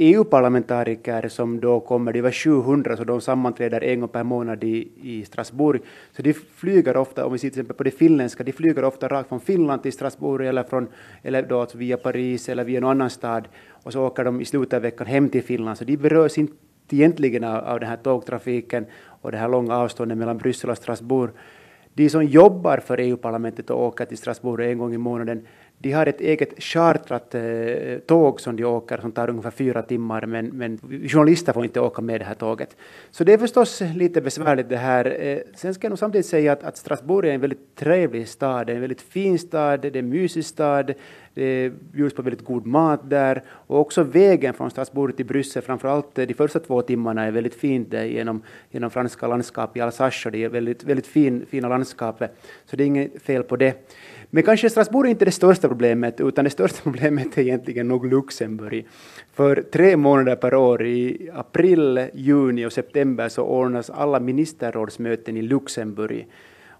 EU-parlamentariker 0.00 1.28
som 1.28 1.60
då 1.60 1.80
kommer, 1.80 2.12
det 2.12 2.22
var 2.22 2.30
700, 2.30 2.96
så 2.96 3.04
de 3.04 3.20
sammanträder 3.20 3.84
en 3.84 4.00
gång 4.00 4.08
per 4.08 4.22
månad 4.22 4.64
i, 4.64 4.88
i 5.02 5.24
Strasbourg. 5.24 5.80
Så 6.12 6.22
de 6.22 6.32
flyger 6.32 6.96
ofta, 6.96 7.26
om 7.26 7.32
vi 7.32 7.38
ser 7.38 7.50
till 7.50 7.60
exempel 7.60 7.76
på 7.76 7.82
det 7.82 7.90
finländska, 7.90 8.44
de 8.44 8.52
flyger 8.52 8.84
ofta 8.84 9.08
rakt 9.08 9.28
från 9.28 9.40
Finland 9.40 9.82
till 9.82 9.92
Strasbourg 9.92 10.46
eller, 10.46 10.62
från, 10.62 10.88
eller 11.22 11.42
då 11.42 11.60
alltså 11.60 11.78
via 11.78 11.96
Paris 11.96 12.48
eller 12.48 12.64
via 12.64 12.80
någon 12.80 12.90
annan 12.90 13.10
stad 13.10 13.48
och 13.70 13.92
så 13.92 14.06
åker 14.06 14.24
de 14.24 14.40
i 14.40 14.44
slutet 14.44 14.72
av 14.72 14.82
veckan 14.82 15.06
hem 15.06 15.28
till 15.28 15.42
Finland. 15.42 15.78
Så 15.78 15.84
de 15.84 15.96
berörs 15.96 16.38
inte 16.38 16.52
egentligen 16.92 17.44
av, 17.44 17.64
av 17.64 17.80
den 17.80 17.88
här 17.88 17.96
tågtrafiken 17.96 18.86
och 19.22 19.32
det 19.32 19.38
här 19.38 19.48
långa 19.48 19.76
avståndet 19.76 20.18
mellan 20.18 20.38
Bryssel 20.38 20.70
och 20.70 20.76
Strasbourg. 20.76 21.30
De 21.94 22.10
som 22.10 22.24
jobbar 22.24 22.78
för 22.78 22.98
EU-parlamentet 22.98 23.70
och 23.70 23.82
åker 23.82 24.04
till 24.04 24.18
Strasbourg 24.18 24.70
en 24.70 24.78
gång 24.78 24.94
i 24.94 24.98
månaden, 24.98 25.46
de 25.78 25.92
har 25.92 26.06
ett 26.06 26.20
eget 26.20 26.62
chartrat 26.62 27.34
eh, 27.34 27.98
tåg 28.06 28.40
som 28.40 28.56
de 28.56 28.64
åker 28.64 28.98
som 28.98 29.12
tar 29.12 29.30
ungefär 29.30 29.50
fyra 29.50 29.82
timmar, 29.82 30.26
men, 30.26 30.46
men 30.46 30.78
journalister 31.08 31.52
får 31.52 31.64
inte 31.64 31.80
åka 31.80 32.02
med 32.02 32.20
det 32.20 32.24
här 32.24 32.34
tåget. 32.34 32.76
Så 33.10 33.24
det 33.24 33.32
är 33.32 33.38
förstås 33.38 33.82
lite 33.94 34.20
besvärligt 34.20 34.68
det 34.68 34.76
här. 34.76 35.16
Eh, 35.20 35.38
sen 35.54 35.74
ska 35.74 35.84
jag 35.84 35.90
nog 35.90 35.98
samtidigt 35.98 36.26
säga 36.26 36.52
att, 36.52 36.64
att 36.64 36.76
Strasbourg 36.76 37.28
är 37.28 37.34
en 37.34 37.40
väldigt 37.40 37.76
trevlig 37.76 38.28
stad, 38.28 38.66
det 38.66 38.72
är 38.72 38.74
en 38.74 38.80
väldigt 38.80 39.02
fin 39.02 39.38
stad, 39.38 39.80
det 39.80 39.88
är 39.88 39.96
en 39.96 40.08
mysig 40.08 40.44
stad, 40.44 40.94
det 41.38 41.72
bjuds 41.92 42.14
på 42.14 42.22
väldigt 42.22 42.44
god 42.44 42.66
mat 42.66 43.10
där 43.10 43.42
och 43.48 43.80
också 43.80 44.02
vägen 44.02 44.54
från 44.54 44.70
Strasbourg 44.70 45.16
till 45.16 45.26
Bryssel, 45.26 45.62
framförallt 45.62 46.14
de 46.14 46.34
första 46.34 46.60
två 46.60 46.82
timmarna 46.82 47.24
är 47.24 47.30
väldigt 47.30 47.54
fint 47.54 47.92
genom, 47.92 48.42
genom 48.70 48.90
franska 48.90 49.26
landskap 49.26 49.76
i 49.76 49.80
Alsace 49.80 50.28
och 50.28 50.32
det 50.32 50.44
är 50.44 50.48
väldigt, 50.48 50.84
väldigt 50.84 51.06
fin, 51.06 51.46
fina 51.50 51.68
landskap, 51.68 52.22
så 52.66 52.76
det 52.76 52.84
är 52.84 52.86
inget 52.86 53.22
fel 53.22 53.42
på 53.42 53.56
det. 53.56 53.88
Men 54.30 54.42
kanske 54.42 54.70
Strasbourg 54.70 55.06
är 55.06 55.10
inte 55.10 55.24
det 55.24 55.30
största 55.30 55.68
problemet, 55.68 56.20
utan 56.20 56.44
det 56.44 56.50
största 56.50 56.80
problemet 56.82 57.38
är 57.38 57.42
egentligen 57.42 57.88
nog 57.88 58.06
Luxemburg. 58.06 58.86
För 59.32 59.62
tre 59.72 59.96
månader 59.96 60.36
per 60.36 60.54
år, 60.54 60.86
i 60.86 61.30
april, 61.34 62.08
juni 62.14 62.66
och 62.66 62.72
september, 62.72 63.28
så 63.28 63.42
ordnas 63.42 63.90
alla 63.90 64.20
ministerrådsmöten 64.20 65.36
i 65.36 65.42
Luxemburg. 65.42 66.26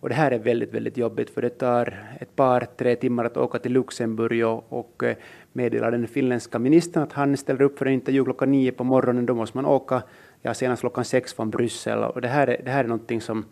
Och 0.01 0.09
det 0.09 0.15
här 0.15 0.31
är 0.31 0.39
väldigt, 0.39 0.75
väldigt 0.75 0.97
jobbigt, 0.97 1.31
för 1.31 1.43
det 1.43 1.51
tar 1.51 1.95
ett 2.21 2.37
par, 2.37 2.67
tre 2.77 2.97
timmar 2.97 3.25
att 3.25 3.37
åka 3.37 3.59
till 3.59 3.73
Luxemburg 3.73 4.47
och, 4.47 4.73
och 4.73 5.03
eh, 5.03 5.17
meddela 5.53 5.91
den 5.91 6.09
finländska 6.09 6.59
ministern 6.59 7.03
att 7.03 7.13
han 7.13 7.37
ställer 7.37 7.63
upp 7.63 7.79
för 7.79 7.87
en 7.87 7.93
intervju 7.93 8.25
klockan 8.25 8.51
nio 8.51 8.73
på 8.73 8.85
morgonen. 8.85 9.27
Då 9.27 9.35
måste 9.35 9.57
man 9.57 9.67
åka 9.67 10.03
ja, 10.43 10.55
senast 10.55 10.81
klockan 10.81 11.05
sex 11.05 11.35
från 11.35 11.51
Bryssel. 11.51 11.99
Och 11.99 12.21
det 12.21 12.29
här 12.29 12.47
är, 12.47 12.63
det 12.65 12.71
här 12.71 12.85
är 12.85 12.89
någonting 12.89 13.21
som, 13.21 13.45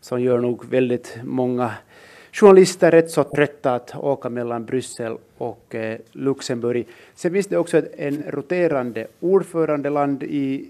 som 0.00 0.20
gör 0.20 0.38
nog 0.38 0.64
väldigt 0.64 1.18
många 1.24 1.70
journalister 2.34 2.90
rätt 2.90 3.10
så 3.10 3.24
trötta 3.24 3.74
att 3.74 3.96
åka 3.96 4.28
mellan 4.28 4.64
Bryssel 4.64 5.16
och 5.38 5.74
eh, 5.74 5.98
Luxemburg. 6.12 6.86
Sen 7.14 7.32
finns 7.32 7.46
det 7.46 7.56
också 7.56 7.82
en 7.96 8.22
roterande 8.28 9.06
ordförandeland 9.20 10.22
i, 10.22 10.68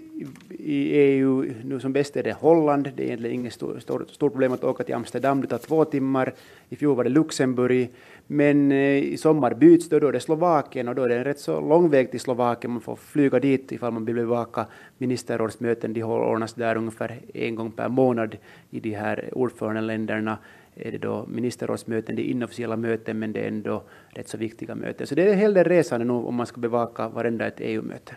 i 0.49 0.91
EU. 0.91 1.45
Nu 1.63 1.79
som 1.79 1.93
bäst 1.93 2.17
är 2.17 2.23
det 2.23 2.33
Holland. 2.33 2.91
Det 2.95 3.03
är 3.03 3.05
egentligen 3.05 3.35
inget 3.35 3.53
stort 3.53 3.81
stor, 3.81 4.05
stor 4.11 4.29
problem 4.29 4.53
att 4.53 4.63
åka 4.63 4.83
till 4.83 4.95
Amsterdam. 4.95 5.41
Det 5.41 5.47
tar 5.47 5.57
två 5.57 5.85
timmar. 5.85 6.33
I 6.69 6.75
fjol 6.75 6.95
var 6.95 7.03
det 7.03 7.09
Luxemburg. 7.09 7.89
Men 8.27 8.71
eh, 8.71 8.97
i 8.97 9.17
sommar 9.17 9.53
byts 9.53 9.89
det, 9.89 9.99
då 9.99 10.07
är 10.07 10.11
det 10.11 10.19
Slovakien 10.19 10.87
och 10.87 10.95
då 10.95 11.03
är 11.03 11.09
det 11.09 11.17
en 11.17 11.23
rätt 11.23 11.39
så 11.39 11.61
lång 11.61 11.89
väg 11.89 12.11
till 12.11 12.19
Slovakien. 12.19 12.71
Man 12.71 12.81
får 12.81 12.95
flyga 12.95 13.39
dit 13.39 13.71
ifall 13.71 13.93
man 13.93 14.05
vill 14.05 14.15
bevaka 14.15 14.65
ministerrådsmöten. 14.97 15.93
De 15.93 16.03
ordnas 16.03 16.53
där 16.53 16.77
ungefär 16.77 17.19
en 17.33 17.55
gång 17.55 17.71
per 17.71 17.89
månad 17.89 18.37
i 18.69 18.79
de 18.79 18.93
här 18.93 19.29
ordförandeländerna 19.33 20.37
är 20.75 20.91
det 20.91 20.97
då 20.97 21.25
ministerrådsmöten, 21.27 22.15
det 22.15 22.21
är 22.21 22.31
inofficiella 22.31 22.77
möten, 22.77 23.19
men 23.19 23.33
det 23.33 23.39
är 23.39 23.47
ändå 23.47 23.83
rätt 24.09 24.29
så 24.29 24.37
viktiga 24.37 24.75
möten. 24.75 25.07
Så 25.07 25.15
det 25.15 25.23
är 25.23 25.33
en 25.33 25.39
hel 25.39 25.53
del 25.53 25.63
resande 25.63 26.05
nu 26.05 26.13
om 26.13 26.35
man 26.35 26.45
ska 26.45 26.59
bevaka 26.59 27.09
varenda 27.09 27.47
ett 27.47 27.59
EU-möte. 27.59 28.15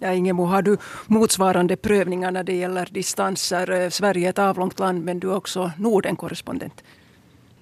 Ja, 0.00 0.12
Ingemo, 0.12 0.44
har 0.44 0.62
du 0.62 0.76
motsvarande 1.06 1.76
prövningar 1.76 2.30
när 2.30 2.44
det 2.44 2.56
gäller 2.56 2.88
distanser? 2.90 3.70
Eh, 3.70 3.88
Sverige 3.88 4.26
är 4.26 4.30
ett 4.30 4.38
avlångt 4.38 4.78
land, 4.78 5.04
men 5.04 5.20
du 5.20 5.30
är 5.30 5.36
också 5.36 5.70
Norden-korrespondent. 5.78 6.84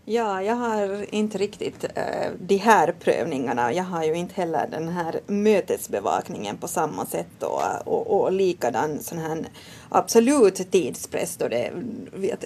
Ja, 0.08 0.42
jag 0.42 0.54
har 0.54 1.14
inte 1.14 1.38
riktigt 1.38 1.84
äh, 1.84 2.30
de 2.38 2.56
här 2.56 2.94
prövningarna. 3.00 3.72
Jag 3.72 3.84
har 3.84 4.04
ju 4.04 4.14
inte 4.14 4.34
heller 4.34 4.68
den 4.70 4.88
här 4.88 5.20
mötesbevakningen 5.26 6.56
på 6.56 6.68
samma 6.68 7.06
sätt 7.06 7.42
och, 7.42 7.62
och, 7.84 8.20
och 8.20 8.32
likadan 8.32 8.98
sån 9.02 9.18
här 9.18 9.44
absolut 9.88 10.70
tidspress. 10.70 11.36
Då 11.36 11.48
det, 11.48 11.72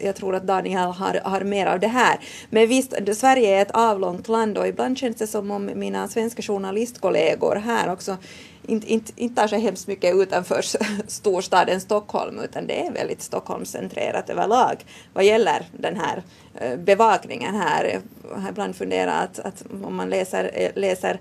jag 0.03 0.17
tror 0.17 0.35
att 0.35 0.47
Daniel 0.47 0.79
har, 0.79 1.21
har 1.25 1.41
mer 1.41 1.67
av 1.67 1.81
det 1.81 1.89
här. 1.89 2.21
Men 2.51 2.69
visst, 2.69 2.95
Sverige 3.15 3.59
är 3.59 3.63
ett 3.63 3.71
avlångt 3.71 4.29
land 4.29 4.59
och 4.59 4.69
ibland 4.69 4.99
känns 4.99 5.17
det 5.17 5.27
som 5.27 5.51
om 5.51 5.71
mina 5.75 6.09
svenska 6.09 6.43
journalistkollegor 6.43 7.57
här 7.57 7.93
också 7.93 8.17
inte, 8.63 8.93
inte, 8.93 9.13
inte 9.17 9.41
tar 9.41 9.49
sig 9.49 9.61
hemskt 9.61 9.87
mycket 9.87 10.15
utanför 10.15 10.65
storstaden 11.07 11.81
Stockholm 11.81 12.39
utan 12.39 12.67
det 12.67 12.87
är 12.87 12.93
väldigt 12.93 13.23
Stockholmscentrerat 13.23 14.31
överlag 14.31 14.85
vad 15.13 15.25
gäller 15.25 15.67
den 15.77 15.97
här 15.97 16.23
eh, 16.55 16.77
bevakningen 16.77 17.55
här. 17.55 18.01
Jag 18.31 18.41
har 18.41 18.49
ibland 18.49 18.77
funderat 18.77 19.39
att, 19.39 19.39
att 19.39 19.65
om 19.85 19.97
man 19.97 20.11
läser, 20.11 20.51
eh, 20.55 20.71
läser 20.75 21.21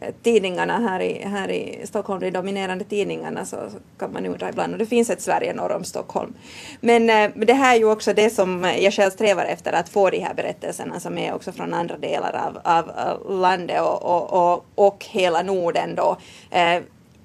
Eh, 0.00 0.14
tidningarna 0.22 0.78
här 0.78 1.00
i, 1.00 1.22
här 1.24 1.50
i 1.50 1.80
Stockholm, 1.84 2.20
de 2.20 2.30
dominerande 2.30 2.84
tidningarna, 2.84 3.44
så, 3.44 3.56
kan 3.98 4.12
man 4.12 4.26
undra 4.26 4.48
ibland, 4.48 4.72
och 4.72 4.78
det 4.78 4.86
finns 4.86 5.10
ett 5.10 5.20
Sverige 5.20 5.54
norr 5.54 5.72
om 5.72 5.84
Stockholm. 5.84 6.34
Men 6.80 7.10
eh, 7.10 7.30
det 7.46 7.52
här 7.52 7.74
är 7.74 7.78
ju 7.78 7.90
också 7.90 8.12
det 8.12 8.30
som 8.30 8.64
jag 8.80 8.92
själv 8.92 9.10
strävar 9.10 9.44
efter, 9.44 9.72
att 9.72 9.88
få 9.88 10.10
de 10.10 10.18
här 10.18 10.34
berättelserna 10.34 11.00
som 11.00 11.18
är 11.18 11.34
också 11.34 11.52
från 11.52 11.74
andra 11.74 11.96
delar 11.98 12.40
av, 12.46 12.58
av 12.64 13.30
landet 13.40 13.80
och, 13.80 14.02
och, 14.02 14.52
och, 14.52 14.64
och 14.74 15.06
hela 15.10 15.42
Norden 15.42 15.94
då. 15.94 16.16
Eh, 16.50 16.82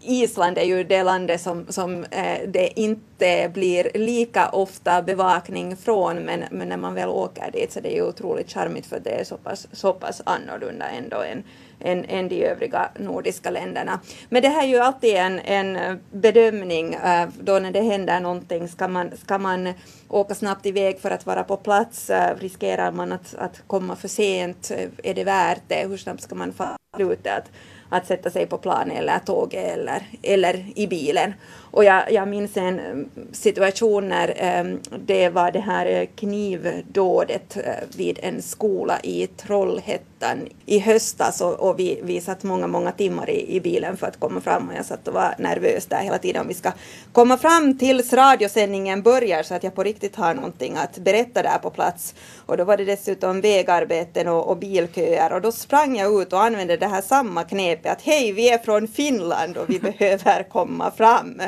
Island 0.07 0.57
är 0.57 0.63
ju 0.63 0.83
det 0.83 1.03
landet 1.03 1.41
som, 1.41 1.65
som 1.69 2.03
eh, 2.03 2.47
det 2.47 2.79
inte 2.79 3.51
blir 3.53 3.91
lika 3.93 4.49
ofta 4.49 5.01
bevakning 5.01 5.77
från, 5.77 6.17
men, 6.17 6.43
men 6.51 6.69
när 6.69 6.77
man 6.77 6.93
väl 6.93 7.09
åker 7.09 7.51
dit 7.51 7.71
så 7.71 7.79
det 7.79 7.93
är 7.93 7.95
ju 7.95 8.07
otroligt 8.07 8.51
charmigt 8.51 8.85
för 8.85 8.99
det 8.99 9.19
är 9.19 9.23
så 9.23 9.38
pass, 9.38 9.67
så 9.71 9.93
pass 9.93 10.21
annorlunda 10.25 10.85
ändå 10.89 11.21
än, 11.21 11.43
än, 11.79 12.05
än 12.05 12.29
de 12.29 12.45
övriga 12.45 12.89
nordiska 12.99 13.49
länderna. 13.49 13.99
Men 14.29 14.41
det 14.41 14.49
här 14.49 14.63
är 14.63 14.67
ju 14.67 14.79
alltid 14.79 15.15
en, 15.15 15.39
en 15.39 15.99
bedömning 16.11 16.93
eh, 16.93 17.29
då 17.39 17.59
när 17.59 17.71
det 17.71 17.81
händer 17.81 18.19
någonting. 18.19 18.67
Ska 18.67 18.88
man, 18.88 19.11
ska 19.23 19.38
man 19.38 19.73
åka 20.09 20.35
snabbt 20.35 20.65
iväg 20.65 20.99
för 20.99 21.11
att 21.11 21.25
vara 21.25 21.43
på 21.43 21.57
plats? 21.57 22.09
Eh, 22.09 22.35
riskerar 22.39 22.91
man 22.91 23.11
att, 23.11 23.35
att 23.35 23.63
komma 23.67 23.95
för 23.95 24.07
sent? 24.07 24.71
Eh, 24.71 25.11
är 25.11 25.13
det 25.13 25.23
värt 25.23 25.61
det? 25.67 25.88
Hur 25.88 25.97
snabbt 25.97 26.21
ska 26.21 26.35
man 26.35 26.53
få 26.53 26.65
ut 26.97 27.27
Att, 27.27 27.51
att 27.89 28.07
sätta 28.07 28.29
sig 28.29 28.45
på 28.45 28.57
planet 28.57 28.97
eller 28.97 29.19
tåget 29.19 29.77
eller, 29.77 30.03
eller 30.21 30.65
i 30.75 30.88
bilen. 30.88 31.33
Och 31.75 31.83
jag, 31.83 32.11
jag 32.11 32.27
minns 32.27 32.57
en 32.57 32.79
mm, 32.79 33.09
situation 33.31 34.09
när 34.09 34.59
um, 34.61 34.79
det 35.05 35.29
var 35.29 35.51
det 35.51 35.59
här 35.59 35.85
eh, 35.85 36.07
knivdådet 36.15 37.57
uh, 37.57 37.97
vid 37.97 38.19
en 38.21 38.41
skola 38.41 38.99
i 39.03 39.27
Trollhättan 39.27 40.47
i 40.65 40.79
höstas 40.79 41.41
och, 41.41 41.53
och 41.53 41.79
vi, 41.79 41.99
vi 42.03 42.21
satt 42.21 42.43
många, 42.43 42.67
många 42.67 42.91
timmar 42.91 43.29
i, 43.29 43.55
i 43.55 43.61
bilen 43.61 43.97
för 43.97 44.07
att 44.07 44.19
komma 44.19 44.41
fram 44.41 44.69
och 44.69 44.75
jag 44.75 44.85
satt 44.85 45.07
och 45.07 45.13
var 45.13 45.35
nervös 45.39 45.85
där 45.85 45.97
hela 45.97 46.17
tiden 46.17 46.41
om 46.41 46.47
vi 46.47 46.53
ska 46.53 46.71
komma 47.11 47.38
fram 47.38 47.77
tills 47.77 48.13
radiosändningen 48.13 49.01
börjar 49.01 49.43
så 49.43 49.53
att 49.53 49.63
jag 49.63 49.75
på 49.75 49.83
riktigt 49.83 50.15
har 50.15 50.33
någonting 50.33 50.75
att 50.75 50.97
berätta 50.97 51.41
där 51.43 51.57
på 51.57 51.69
plats. 51.69 52.15
Och 52.45 52.57
då 52.57 52.63
var 52.63 52.77
det 52.77 52.85
dessutom 52.85 53.41
vägarbeten 53.41 54.27
och, 54.27 54.49
och 54.49 54.57
bilköer 54.57 55.33
och 55.33 55.41
då 55.41 55.51
sprang 55.51 55.97
jag 55.97 56.21
ut 56.21 56.33
och 56.33 56.43
använde 56.43 56.77
det 56.77 56.88
här 56.88 57.01
samma 57.01 57.43
knepet 57.43 57.91
att 57.91 58.01
hej, 58.01 58.31
vi 58.31 58.49
är 58.49 58.57
från 58.57 58.88
Finland 58.88 59.57
och 59.57 59.69
vi 59.69 59.79
behöver 59.99 60.43
komma 60.43 60.91
fram. 60.91 61.41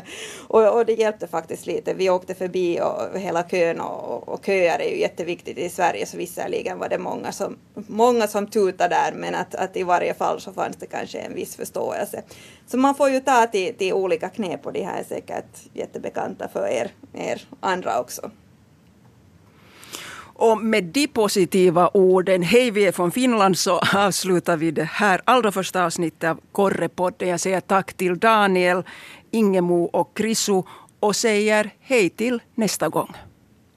Och, 0.47 0.75
och, 0.75 0.86
det 0.86 0.93
hjälpte 0.93 1.27
faktiskt 1.27 1.65
lite. 1.65 1.93
Vi 1.93 2.10
åkte 2.10 2.36
förbi 2.36 2.80
och 2.82 3.19
hela 3.19 3.43
kön 3.43 3.82
och, 3.82 4.30
och 4.30 4.45
köer 4.45 4.80
är 4.80 4.89
ju 4.89 4.99
jätteviktigt 4.99 5.58
i 5.58 5.69
Sverige 5.69 6.06
så 6.06 6.17
visserligen 6.17 6.80
var 6.80 6.89
det 6.89 6.97
många 6.97 7.32
som, 7.32 7.58
många 7.73 8.27
som 8.27 8.47
tutade 8.47 8.95
där 8.95 9.13
men 9.15 9.36
att, 9.36 9.56
att 9.56 9.77
i 9.77 9.84
varje 9.84 10.13
fall 10.13 10.41
så 10.41 10.53
fanns 10.53 10.77
det 10.77 10.86
kanske 10.86 11.19
en 11.19 11.36
viss 11.36 11.56
förståelse. 11.56 12.23
Så 12.67 12.77
man 12.77 12.95
får 12.95 13.10
ju 13.10 13.19
ta 13.19 13.47
till, 13.47 13.75
till 13.75 13.93
olika 13.93 14.30
knep 14.30 14.65
och 14.65 14.73
de 14.73 14.84
här 14.84 14.99
är 14.99 15.03
säkert 15.03 15.60
jättebekanta 15.73 16.47
för 16.47 16.67
er, 16.67 16.91
er 17.13 17.47
andra 17.60 17.99
också. 17.99 18.32
Och 20.39 20.58
med 20.58 20.84
de 20.84 21.08
positiva 21.08 21.89
orden, 21.93 22.43
hej 22.43 22.71
vi 22.71 22.86
är 22.86 22.91
från 22.91 23.12
Finland, 23.12 23.58
så 23.58 23.80
avslutar 23.95 24.58
vi 24.58 24.71
det 24.71 24.84
här 24.84 25.21
allra 25.25 25.51
första 25.51 25.86
avsnittet 25.86 26.30
av 26.30 26.39
Korrepodden. 26.51 27.30
Jag 27.30 27.39
säger 27.39 27.62
tack 27.62 27.93
till 27.93 28.19
Daniel, 28.19 28.84
Ingemo 29.31 29.83
och 29.83 30.17
Krisu 30.17 30.63
och 30.99 31.15
säger 31.15 31.73
hej 31.79 32.09
till 32.09 32.41
nästa 32.55 32.89
gång. 32.89 33.13